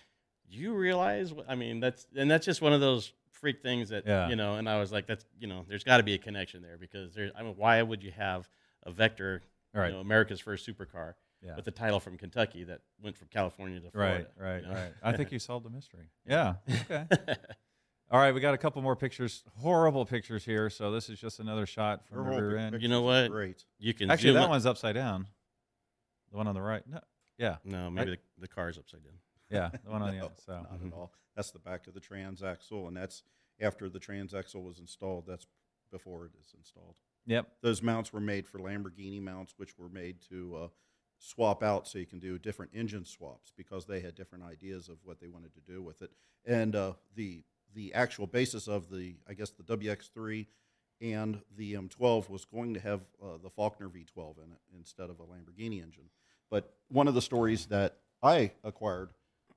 [0.51, 1.33] do you realize?
[1.33, 4.29] What, I mean, that's and that's just one of those freak things that Yeah.
[4.29, 4.57] you know.
[4.57, 7.15] And I was like, that's you know, there's got to be a connection there because
[7.15, 7.31] there's.
[7.39, 8.49] I mean, why would you have
[8.83, 9.43] a Vector,
[9.73, 9.89] Right.
[9.89, 11.57] you know, America's first supercar, Yeah.
[11.57, 14.27] with a title from Kentucky that went from California to Florida?
[14.39, 14.75] right, you know?
[14.75, 14.93] right.
[15.03, 16.11] I think you solved the mystery.
[16.27, 16.55] Yeah.
[16.91, 17.07] Okay.
[18.11, 19.45] All right, we got a couple more pictures.
[19.61, 20.69] Horrible pictures here.
[20.69, 22.83] So this is just another shot from Your the rear end.
[22.83, 23.31] You know what?
[23.31, 23.65] Great.
[23.79, 25.29] you can Actually, that up- one's upside down.
[26.31, 26.83] The one on the right.
[26.87, 26.99] No.
[27.39, 27.57] Yeah.
[27.65, 29.15] No, maybe the, the is upside down.
[29.51, 29.71] Yeah.
[29.85, 30.35] The one on the No, end.
[30.45, 30.53] So.
[30.55, 30.89] not Mhm.
[30.89, 31.13] at all.
[31.37, 33.23] That's the back of the transaxle, and that's
[33.61, 35.25] after the transaxle was installed.
[35.27, 35.47] That's
[35.93, 36.97] before it is installed.
[37.27, 37.47] Yep.
[37.63, 40.69] Those mounts were made for Lamborghini mounts, which were made to uh,
[41.21, 44.97] swap out so you can do different engine swaps because they had different ideas of
[45.05, 46.11] what they wanted to do with it.
[46.45, 47.43] And uh, the
[47.73, 50.47] the actual basis of the, I guess, the WX3
[51.01, 55.21] and the M12 was going to have uh, the Falconer V12 in it instead of
[55.21, 56.11] a Lamborghini engine.
[56.51, 59.11] But one of the stories that I acquired,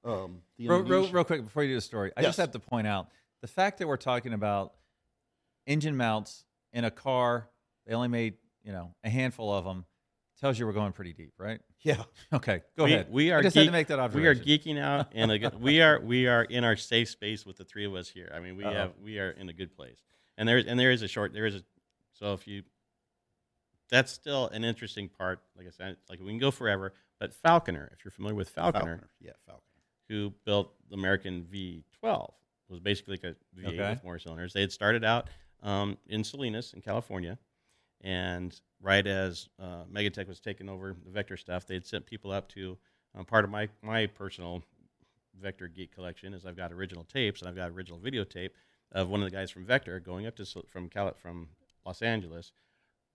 [0.06, 2.60] um, the Real, real, real quick before you do the story, I just have to
[2.60, 3.08] point out
[3.42, 4.74] the fact that we're talking about
[5.66, 7.50] engine mounts in a car.
[7.88, 9.86] They only made you know a handful of them.
[10.44, 11.62] Tells you we're going pretty deep, right?
[11.84, 13.08] yeah, Okay, go we, ahead.
[13.10, 15.82] We are I just had to make that We are geeking out, and a we
[15.82, 18.30] are we are in our safe space with the three of us here.
[18.36, 18.74] I mean, we Uh-oh.
[18.74, 20.04] have we are in a good place,
[20.38, 21.64] and there and there is a short there is a
[22.12, 22.64] so if you
[23.90, 25.40] that's still an interesting part.
[25.56, 26.92] Like I said, like we can go forever,
[27.22, 29.10] but Falconer, if you're familiar with Falconer, Falconer.
[29.22, 29.64] Yeah, Falconer.
[30.10, 32.34] who built the American V12
[32.68, 33.90] was basically like a V8 Okay.
[33.92, 34.52] with more cylinders.
[34.52, 35.30] They had started out
[35.62, 37.38] um, in Salinas in California,
[38.02, 42.32] and right as uh, Megatech was taking over the Vector stuff, they had sent people
[42.32, 42.78] up to
[43.16, 44.64] um, part of my my personal
[45.42, 48.52] Vector geek collection is I've got original tapes and I've got original videotape
[48.92, 51.48] of one of the guys from Vector going up to from Cal- from
[51.86, 52.52] Los Angeles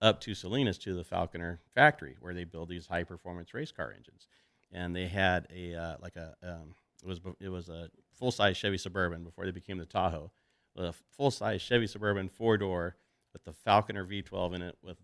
[0.00, 3.92] up to Salinas to the Falconer factory where they build these high performance race car
[3.96, 4.26] engines,
[4.72, 8.56] and they had a uh, like a um, it was it was a full size
[8.56, 10.30] Chevy Suburban before they became the Tahoe,
[10.76, 12.96] a full size Chevy Suburban four door
[13.32, 14.96] with the Falconer V12 in it with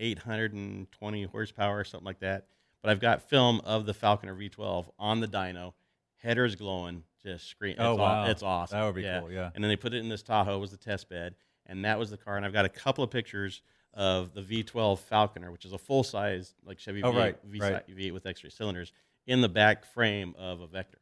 [0.00, 2.46] 820 horsepower or something like that.
[2.82, 5.74] But I've got film of the Falconer V12 on the dyno,
[6.16, 7.76] headers glowing, just screen.
[7.78, 8.04] Oh, it's wow.
[8.04, 8.78] aw- it's awesome.
[8.78, 9.50] That would be cool, yeah.
[9.54, 11.34] And then they put it in this Tahoe was the test bed,
[11.66, 12.36] and that was the car.
[12.36, 13.60] And I've got a couple of pictures
[13.92, 17.58] of the V12 Falconer, which is a full size like Chevy Oh, V8, right, V-
[17.60, 17.86] right.
[17.88, 18.92] V8 with extra cylinders
[19.26, 20.98] in the back frame of a Vector.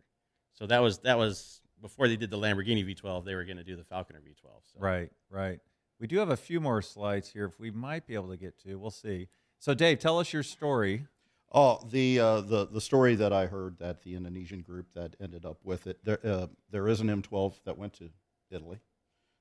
[0.55, 3.24] So that was that was before they did the Lamborghini V12.
[3.24, 4.42] They were going to do the Falconer V12.
[4.72, 4.80] So.
[4.80, 5.61] Right, right.
[6.01, 7.44] We do have a few more slides here.
[7.46, 9.28] If we might be able to get to, we'll see.
[9.59, 11.07] So, Dave, tell us your story.
[11.51, 15.46] Oh, the uh, the the story that I heard that the Indonesian group that ended
[15.46, 15.99] up with it.
[16.05, 18.11] There uh, there is an M12 that went to
[18.51, 18.80] Italy,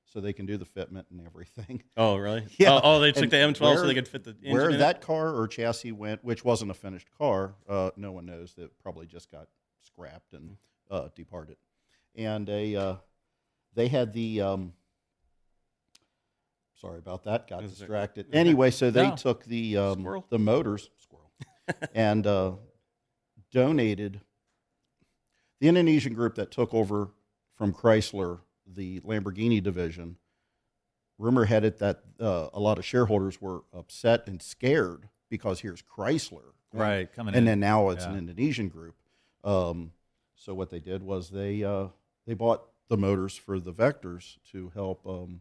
[0.06, 1.82] so they can do the fitment and everything.
[1.98, 2.46] Oh, really?
[2.58, 2.74] Yeah.
[2.76, 4.76] Oh, oh, they took And the M12 so they could fit the engine Where in
[4.76, 4.78] it?
[4.78, 8.54] that car or chassis went, which wasn't a finished car, uh, no one knows.
[8.54, 9.48] That probably just got
[9.82, 10.56] scrapped and
[10.90, 11.56] uh, departed.
[12.16, 12.96] And a uh,
[13.74, 14.72] they had the um,
[16.80, 18.26] sorry about that, got distracted.
[18.32, 19.16] Anyway, so they No.
[19.16, 20.26] took the um, Squirrel?
[20.30, 21.30] the motors squirrel
[21.94, 22.52] and uh,
[23.52, 24.20] donated
[25.60, 27.10] the Indonesian group that took over
[27.56, 30.16] from Chrysler the Lamborghini division.
[31.18, 35.82] Rumor had it that uh, a lot of shareholders were upset and scared because here's
[35.82, 37.44] Chrysler, Right, coming and in.
[37.46, 38.18] then now it's an Yeah.
[38.18, 38.94] Indonesian group.
[39.42, 39.92] Um,
[40.36, 41.88] so what they did was they uh,
[42.26, 45.40] they bought the motors for the Vectors to help um,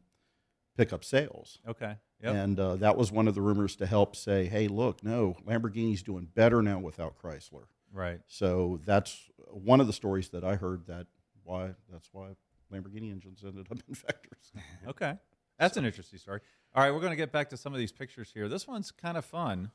[0.77, 1.59] pick up sales.
[1.67, 1.95] okay.
[2.23, 2.33] Yep.
[2.35, 6.01] And uh, that was one of the rumors to help say, hey, look, no, Lamborghini's
[6.01, 7.65] doing better now without Chrysler.
[7.93, 8.19] right.
[8.27, 11.05] So that's one of the stories that I heard that
[11.43, 12.29] why that's why
[12.73, 14.61] Lamborghini engines ended up in Vectors.
[14.89, 15.13] Okay.
[15.59, 16.41] That's an interesting story.
[16.75, 18.47] All right, we're going to get back to some of these pictures here.
[18.47, 19.71] This one's kind of fun.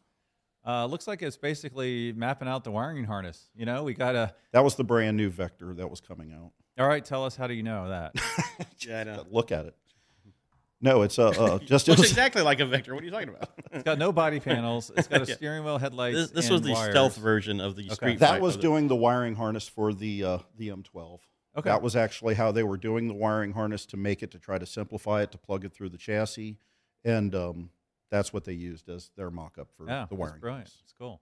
[0.64, 3.48] Uh, looks like it's basically mapping out the wiring harness.
[3.54, 4.32] You know, we got to.
[4.52, 6.52] That was the brand new Vector that was coming out.
[6.78, 8.14] All right, tell us how do you know that?
[8.86, 9.24] Yeah, I know.
[9.30, 9.76] Look at it.
[10.82, 12.92] No, it's uh, uh just it Looks exactly like a Vector.
[12.94, 13.48] What are you talking about?
[13.72, 14.90] It's got no body panels.
[14.94, 15.34] It's got a Yeah.
[15.36, 16.14] steering wheel, headlights.
[16.16, 16.90] this this and was the wires.
[16.92, 20.68] stealth version of the Street that was doing the wiring harness for the uh, the
[20.68, 21.20] M12.
[21.56, 21.70] Okay.
[21.70, 24.58] That was actually how they were doing the wiring harness to make it to try
[24.58, 26.58] to simplify it to plug it through the chassis,
[27.04, 27.70] and um,
[28.10, 30.40] that's what they used as their mock-up for Yeah, the that's wiring.
[30.40, 30.68] brilliant.
[30.68, 30.78] harness.
[30.82, 31.20] It's cool.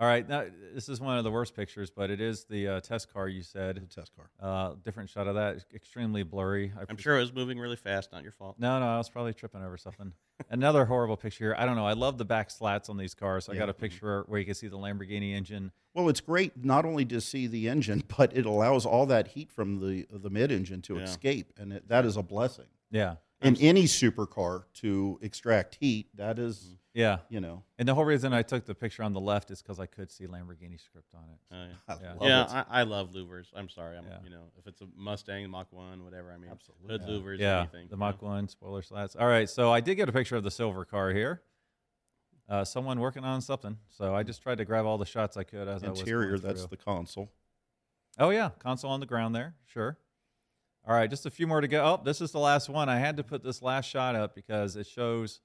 [0.00, 2.80] All right, now this is one of the worst pictures, but it is the uh,
[2.80, 3.76] test car you said.
[3.76, 4.30] The test car.
[4.40, 6.72] Uh, different shot of that, extremely blurry.
[6.76, 8.10] I I'm pres- sure it was moving really fast.
[8.10, 8.56] Not your fault.
[8.58, 10.12] No, no, I was probably tripping over something.
[10.50, 11.54] Another horrible picture here.
[11.56, 11.86] I don't know.
[11.86, 13.48] I love the back slats on these cars.
[13.48, 15.70] I got a picture where you can see the Lamborghini engine.
[15.94, 19.52] Well, it's great not only to see the engine, but it allows all that heat
[19.52, 21.02] from the the mid engine to Yeah.
[21.04, 22.66] escape, and it, that is a blessing.
[22.90, 27.18] Yeah, In any supercar to extract heat, that is, yeah.
[27.28, 29.80] you know, And the whole reason I took the picture on the left is because
[29.80, 31.38] I could see Lamborghini script on it.
[31.50, 31.94] Oh, yeah.
[31.94, 32.12] I Yeah.
[32.12, 32.64] love yeah.
[32.70, 33.46] I, I love louvers.
[33.54, 33.96] I'm sorry.
[33.96, 34.18] I'm, Yeah.
[34.24, 36.32] you know, if it's a Mustang Mach One, whatever.
[36.32, 36.88] I mean, Absolutely.
[36.88, 37.88] hood louvers, yeah, anything.
[37.88, 38.28] the you Mach know.
[38.28, 39.16] 1 spoiler slats.
[39.16, 41.42] All right, so I did get a picture of the silver car here.
[42.48, 43.78] Uh, someone working on something.
[43.90, 46.38] So I just tried to grab all the shots I could as I was interior.
[46.38, 46.68] That's through.
[46.68, 47.30] the console.
[48.18, 49.54] Oh yeah, console on the ground there.
[49.64, 49.96] Sure.
[50.86, 51.82] All right, just a few more to go.
[51.82, 52.88] Oh, this is the last one.
[52.88, 55.40] I had to put this last shot up because it shows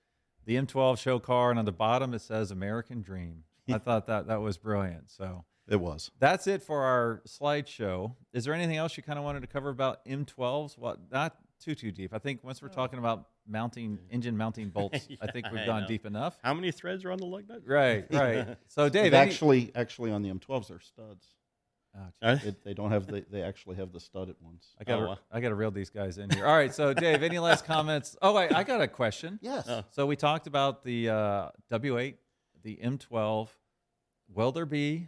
[0.48, 3.44] the M12 show car, and on the bottom it says American Dream.
[3.70, 5.12] I thought that that was brilliant.
[5.12, 6.10] So It was.
[6.20, 8.16] that's it for our slideshow.
[8.34, 10.78] Is there anything else you kind of wanted to cover about M12s?
[10.78, 12.14] Well, not too too deep.
[12.14, 12.74] I think once we're oh.
[12.74, 16.38] talking about mounting engine mounting bolts, I think we've gone deep enough.
[16.42, 17.62] How many threads are on the lug nut?
[17.66, 18.58] Right, right.
[18.70, 21.28] So Dave, any- actually, actually on the M12s, they're studs.
[21.98, 23.26] Oh, Uh, It, they don't have the.
[23.32, 24.76] They actually have the studded ones.
[24.80, 25.18] I got Oh, to wow.
[25.32, 26.46] I got to reel these guys in here.
[26.46, 28.16] All right, so Dave, any last comments?
[28.22, 29.40] Oh, wait, I got a question.
[29.42, 29.66] Yes.
[29.68, 29.84] Oh.
[29.92, 32.16] So we talked about the uh, W8,
[32.64, 33.50] the M12.
[34.34, 35.08] Will there be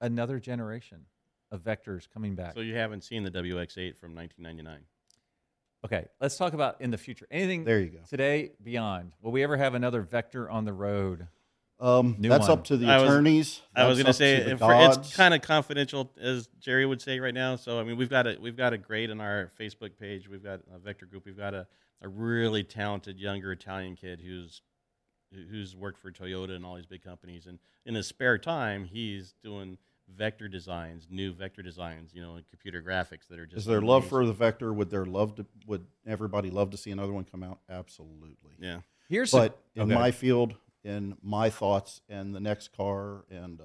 [0.00, 1.06] another generation
[1.50, 2.52] of vectors coming back?
[2.54, 4.80] So you haven't seen the WX8 from 1999?
[5.84, 7.24] okay, let's talk about in the future.
[7.30, 7.98] Anything There you go.
[8.08, 9.12] today beyond?
[9.22, 11.28] Will we ever have another vector on the road?
[11.80, 12.58] Um, New that's one.
[12.58, 13.60] up to the I was- attorneys.
[13.74, 15.16] I was That's going to up say the if for, it's gods.
[15.16, 17.54] kind of confidential, as Jerry would say right now.
[17.56, 20.28] So I mean, we've got a we've got a grade on our Facebook page.
[20.28, 21.24] We've got a vector group.
[21.24, 21.68] We've got a,
[22.02, 24.60] a really talented younger Italian kid who's
[25.32, 27.46] who- who's worked for Toyota and all these big companies.
[27.46, 29.78] And in his spare time, he's doing
[30.12, 32.12] vector designs, new vector designs.
[32.12, 34.08] You know, and computer graphics that are just Is there love amazing.
[34.10, 34.72] for the vector?
[34.72, 35.46] Would there love to?
[35.68, 37.60] Would everybody love to see another one come out?
[37.70, 38.56] Absolutely.
[38.58, 38.80] yeah.
[39.08, 39.94] Here's But in Okay.
[39.94, 40.54] my field,
[40.84, 43.64] in my thoughts, and the next car, and uh,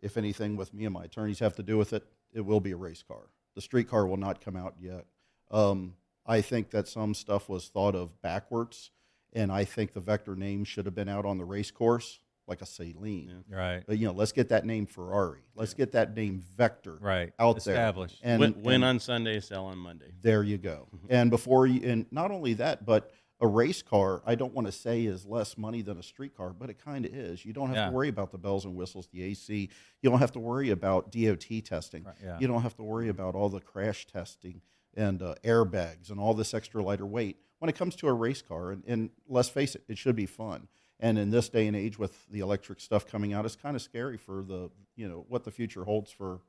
[0.00, 2.72] if anything with me and my attorneys have to do with it, it will be
[2.72, 3.30] a race car.
[3.54, 5.06] The street car will not come out yet.
[5.50, 5.94] Um,
[6.26, 8.90] I think that some stuff was thought of backwards,
[9.32, 12.60] and I think the vector name should have been out on the race course, like
[12.60, 13.42] a Saleen.
[13.48, 15.40] right, But you know, let's get that name Ferrari.
[15.54, 18.20] Let's get that name Vector right, out established.
[18.22, 18.32] there.
[18.32, 20.12] And, win, win and- on Sunday, sell on Monday.
[20.20, 20.88] there you go.
[21.08, 23.12] And before you, and not only that, but
[23.44, 26.54] a race car, I don't want to say is less money than a street car,
[26.58, 27.44] but it kind of is.
[27.44, 27.86] You don't have Yeah.
[27.88, 29.68] to worry about the bells and whistles, the AC.
[30.00, 32.04] You don't have to worry about DOT testing.
[32.04, 32.38] Right, yeah.
[32.40, 34.62] You don't have to worry about all the crash testing
[34.94, 37.36] and uh, airbags and all this extra lighter weight.
[37.58, 40.26] When it comes to a race car, and, and let's face it, it should be
[40.26, 40.68] fun.
[40.98, 43.82] And in this day and age, with the electric stuff coming out, it's kind of
[43.82, 46.40] scary for the you know what the future holds for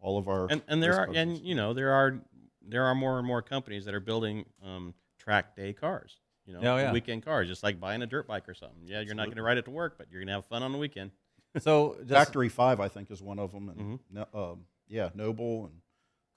[0.00, 2.20] all of our and and there are cars and you know there are
[2.62, 6.18] there are more and more companies that are building um, track day cars.
[6.46, 6.90] You know, Oh, yeah.
[6.92, 8.80] weekend cars, just like buying a dirt bike or something.
[8.82, 10.62] Yeah, you're not going to ride it to work, but you're going to have fun
[10.64, 11.12] on the weekend.
[11.58, 14.00] So just, Factory Five, I think, is one of them, and Mhm.
[14.10, 15.74] no, um, yeah, Noble, and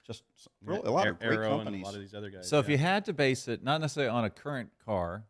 [0.08, 1.82] just s- really, a lot Aer- of great Aero companies.
[1.84, 2.50] a lot of these other guys.
[2.50, 5.26] So if you had to base it, not necessarily on a current car,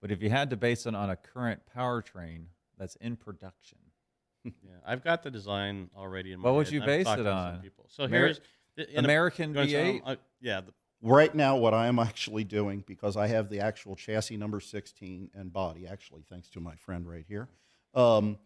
[0.00, 2.46] but if you had to base it on a current powertrain
[2.78, 3.78] that's in production,
[4.44, 4.52] yeah,
[4.86, 7.60] I've got the design already in my What would head, you base it on?
[7.60, 7.86] People.
[7.88, 8.40] So Ameri- here's
[8.76, 10.02] in American going to- V8.
[10.04, 10.72] uh, yeah, the,
[11.06, 15.30] Right now, what I am actually doing, because I have the actual chassis number 16
[15.34, 17.48] and body, actually, thanks to my friend right here,
[17.94, 18.38] um,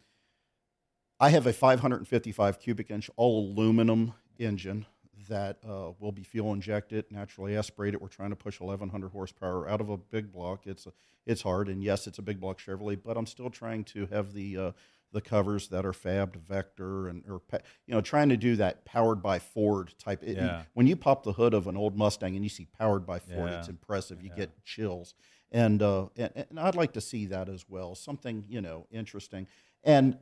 [1.21, 4.87] I have a 555 cubic inch all aluminum engine
[5.29, 8.01] that uh, will be fuel injected, naturally aspirated.
[8.01, 10.67] We're trying to push 1,100 horsepower out of a big block.
[10.67, 10.93] It's a,
[11.27, 14.33] it's hard, and yes, it's a big block Chevrolet, but I'm still trying to have
[14.33, 14.73] the uh,
[15.11, 17.41] the covers that are fabbed Vector and or
[17.87, 20.23] you know trying to do that powered by Ford type.
[20.23, 20.65] it- Yeah.
[20.75, 23.51] when you pop the hood of an old Mustang and you see powered by Ford,
[23.51, 23.59] Yeah.
[23.59, 24.23] it's impressive.
[24.23, 24.37] You Yeah.
[24.37, 25.15] get chills,
[25.51, 27.95] and, uh, and and I'd like to see that as well.
[27.95, 29.47] Something you know interesting.
[29.85, 30.19] And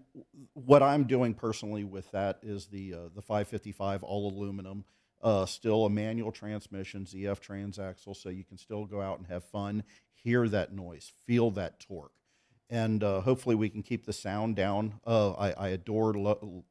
[0.52, 4.84] what I'm doing personally with that is the uh, the 555 all aluminum,
[5.22, 9.44] uh, still a manual transmission, ZF transaxle, so you can still go out and have
[9.44, 9.82] fun,
[10.12, 12.12] hear that noise, feel that torque,
[12.68, 14.94] and uh, hopefully we can keep the sound down.
[15.06, 16.64] Uh, I, I adore lo-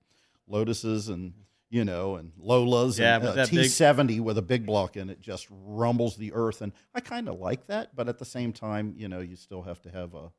[0.49, 1.33] Lotuses and
[1.71, 5.19] you know and Lolas Yeah, and uh, big- T70 with a big block in it
[5.21, 7.95] just rumbles the earth, and I kind of like that.
[7.95, 10.31] But at the same time, you know, you still have to have a,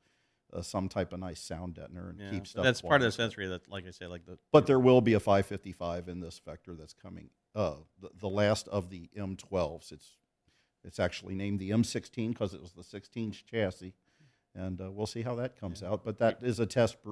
[0.57, 2.31] a some type of nice sound deadener and yeah.
[2.31, 2.65] keep but stuff.
[2.65, 3.31] that's part of the quiet.
[3.31, 6.41] sensory that, like I said, like the But there will be a 555 in this
[6.45, 7.31] vector that's coming.
[7.55, 9.93] Uh, the, the last of the M12s.
[9.93, 10.17] It's
[10.85, 13.93] it's actually named the M16 because it was the 16 chassis,
[14.55, 16.05] and uh, we'll see how that comes out.
[16.05, 17.11] But that is a test pr-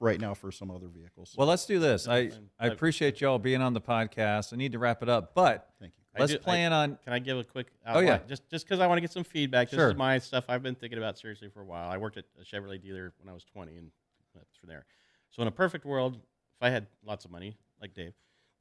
[0.00, 1.34] right now for some other vehicles.
[1.36, 2.08] Well, let's do this.
[2.08, 2.30] I.
[2.58, 4.52] I appreciate y'all being on the podcast.
[4.52, 5.99] I need to wrap it up, but Thank you.
[5.99, 6.98] I let's do- I- plan on.
[7.04, 7.68] Can I give a quick?
[7.86, 8.18] Oh, yeah.
[8.28, 9.70] Just just because I want to get some feedback.
[9.70, 9.90] This Sure.
[9.90, 11.90] is my stuff I've been thinking about seriously for a while.
[11.90, 13.90] I worked at a Chevrolet dealer when I was 20, and
[14.34, 14.84] that's from there.
[15.30, 18.12] So in a perfect world, if I had lots of money like Dave,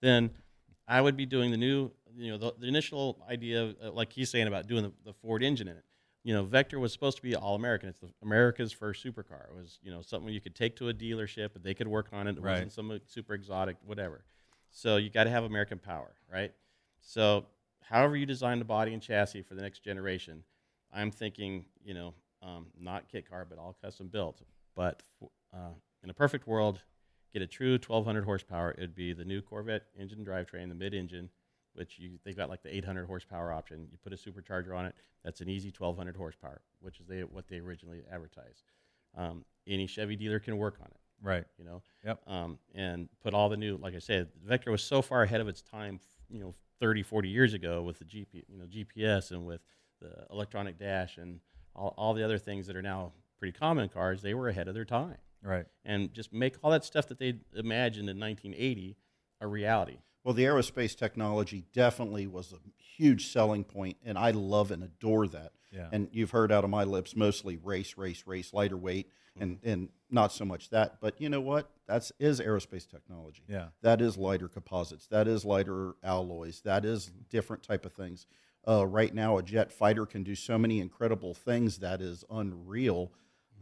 [0.01, 0.31] then
[0.87, 4.29] I would be doing the new, you know, the, the initial idea, uh, like he's
[4.29, 5.83] saying about doing the, the Ford engine in it.
[6.23, 7.89] You know, Vector was supposed to be all American.
[7.89, 9.49] It's the America's first supercar.
[9.49, 12.07] It was, you know, something you could take to a dealership and they could work
[12.11, 12.37] on it.
[12.37, 12.53] It Right.
[12.53, 14.23] wasn't some super exotic, whatever.
[14.69, 16.53] So you got to have American power, right?
[17.01, 17.45] So
[17.81, 20.43] however you design the body and chassis for the next generation,
[20.93, 24.41] I'm thinking, you know, um, not kit car, but all custom built.
[24.75, 25.03] But
[25.53, 25.73] uh,
[26.03, 26.81] in a perfect world,
[27.33, 28.73] get a true 1200 horsepower.
[28.77, 31.29] It'd be the new Corvette engine drivetrain, the mid-engine,
[31.73, 33.87] which you they've got like the 800 horsepower option.
[33.91, 34.95] You put a supercharger on it.
[35.23, 38.63] That's an easy 1200 horsepower, which is they, what they originally advertised.
[39.17, 41.45] Um, any Chevy dealer can work on it Right.
[41.57, 41.81] you know.
[42.05, 42.21] Yep.
[42.27, 45.41] Um, and put all the new, like I said, the Vector was so far ahead
[45.41, 49.31] of its time, you know, 30, 40 years ago with the GP, you know, GPS
[49.31, 49.61] and with
[50.01, 51.39] the electronic dash and
[51.75, 54.21] all, all the other things that are now pretty common in cars.
[54.21, 55.65] They were ahead of their time, Right.
[55.85, 58.97] and just make all that stuff that they imagined in 1980
[59.41, 59.97] a reality.
[60.23, 65.27] Well, the aerospace technology definitely was a huge selling point, and I love and adore
[65.27, 65.53] that.
[65.71, 65.87] Yeah.
[65.91, 69.09] And you've heard out of my lips mostly race, race, race, lighter weight,
[69.39, 70.97] and, and not so much that.
[71.01, 71.69] But you know what?
[71.87, 73.43] That's is aerospace technology.
[73.47, 73.67] Yeah.
[73.81, 75.07] That is lighter composites.
[75.07, 76.61] That is lighter alloys.
[76.61, 78.25] That is different type of things.
[78.67, 83.11] Uh, right now, a jet fighter can do so many incredible things that is unreal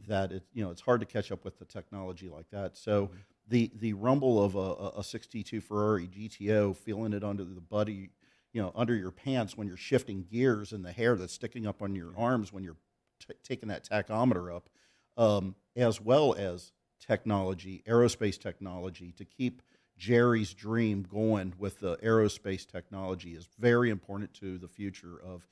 [0.08, 2.78] that it you know it's hard to catch up with the technology like that.
[2.78, 3.12] So
[3.48, 8.10] the the rumble of a, a, a 62 Ferrari GTO, feeling it under the buddy,
[8.54, 11.82] you know, under your pants when you're shifting gears and the hair that's sticking up
[11.82, 12.78] on your arms when you're
[13.20, 14.70] t- taking that tachometer up,
[15.18, 19.62] um, as well as technology, aerospace technology to keep
[19.98, 25.48] Jerry's dream going with the aerospace technology is very important to the future of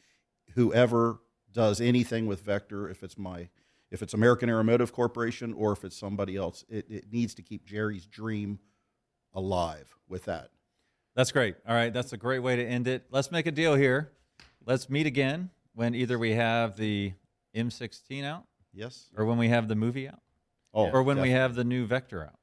[0.55, 1.19] whoever
[1.51, 3.49] does anything with Vector, if it's my
[3.91, 7.65] if it's American Aeromotive Corporation or if it's somebody else, it, it needs to keep
[7.65, 8.59] Jerry's dream
[9.33, 10.49] alive with that.
[11.15, 11.55] That's great.
[11.67, 13.05] All right, that's a great way to end it.
[13.09, 14.11] Let's make a deal here.
[14.65, 17.13] Let's meet again when either we have the
[17.55, 18.45] M16 out
[18.75, 19.07] Yes.
[19.17, 20.19] or when we have the movie out
[20.73, 22.37] Oh, or when we have the new Vector out.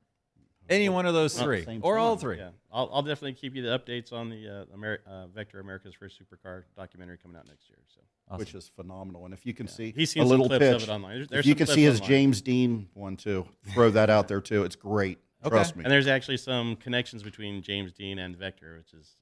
[0.71, 2.39] Any one of those three or all three.
[2.39, 5.93] Yeah, I'll, I'll definitely keep you the updates on the uh, Ameri- uh, Vector America's
[5.95, 7.79] First Supercar documentary coming out next year.
[7.95, 8.39] So Awesome.
[8.39, 9.25] which is phenomenal.
[9.27, 11.15] And if you can see He's seen a little clips of it online.
[11.17, 12.09] There's- if there's you can see his online.
[12.09, 14.63] James Dean one too, throw that out there too.
[14.65, 15.19] It's great.
[15.45, 15.51] Okay.
[15.57, 15.83] Trust me.
[15.83, 19.17] and there's actually some connections between James Dean and Vector, which is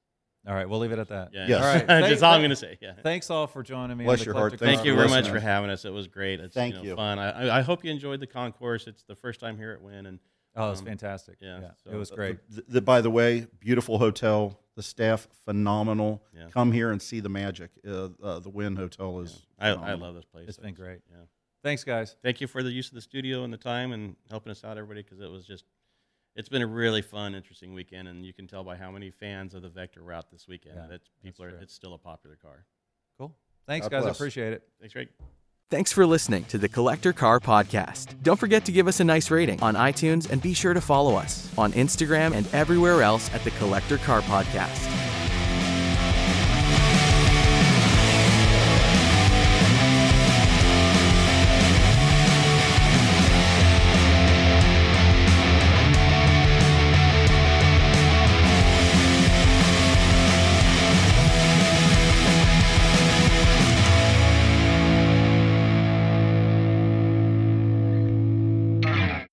[0.47, 1.29] All right, we'll leave it at that.
[1.33, 1.45] yeah.
[1.47, 1.61] Yes.
[1.63, 1.87] All right.
[1.87, 2.77] that's Thank- all I'm going to say.
[2.81, 2.93] Yeah.
[3.03, 4.05] Thanks all for joining me.
[4.05, 4.49] Bless the your heart.
[4.53, 5.33] Collector Thanks Thank for you very much listening.
[5.35, 5.85] for having us.
[5.85, 6.39] It was great.
[6.39, 6.95] It's Thank you, know, you.
[6.95, 7.19] fun.
[7.19, 8.87] I, I- I hope you enjoyed the Concours.
[8.87, 10.19] It's the first time here at Wynn, and
[10.53, 11.37] Oh, it's Um, fantastic.
[11.39, 12.37] yeah, it so- was great.
[12.49, 14.59] The, the, by the way, beautiful hotel.
[14.75, 16.23] The staff phenomenal.
[16.35, 16.47] Yeah.
[16.51, 17.71] Come here and see the magic.
[17.87, 19.45] Uh, uh, the Wynn Hotel is.
[19.59, 19.99] I, I phenomenal.
[19.99, 20.47] love this place.
[20.49, 20.99] It's been great.
[21.09, 21.17] Yeah.
[21.63, 22.15] Thanks, guys.
[22.23, 24.77] Thank you for the use of the studio and the time and helping us out,
[24.77, 25.65] everybody, because it was just.
[26.35, 29.53] It's been a really fun, interesting weekend, and you can tell by how many fans
[29.53, 31.49] of the Vector route this weekend Yeah, that people are.
[31.51, 31.59] true.
[31.61, 32.65] It's still a popular car.
[33.17, 33.35] Cool.
[33.67, 34.03] Thanks, God guys.
[34.03, 34.15] I bless.
[34.17, 34.63] appreciate it.
[34.79, 35.09] Thanks, Greg.
[35.69, 38.21] Thanks for listening to the Collector Car Podcast.
[38.23, 41.15] Don't forget to give us a nice rating on iTunes and be sure to follow
[41.15, 45.00] us on Instagram and everywhere else at the Collector Car Podcast.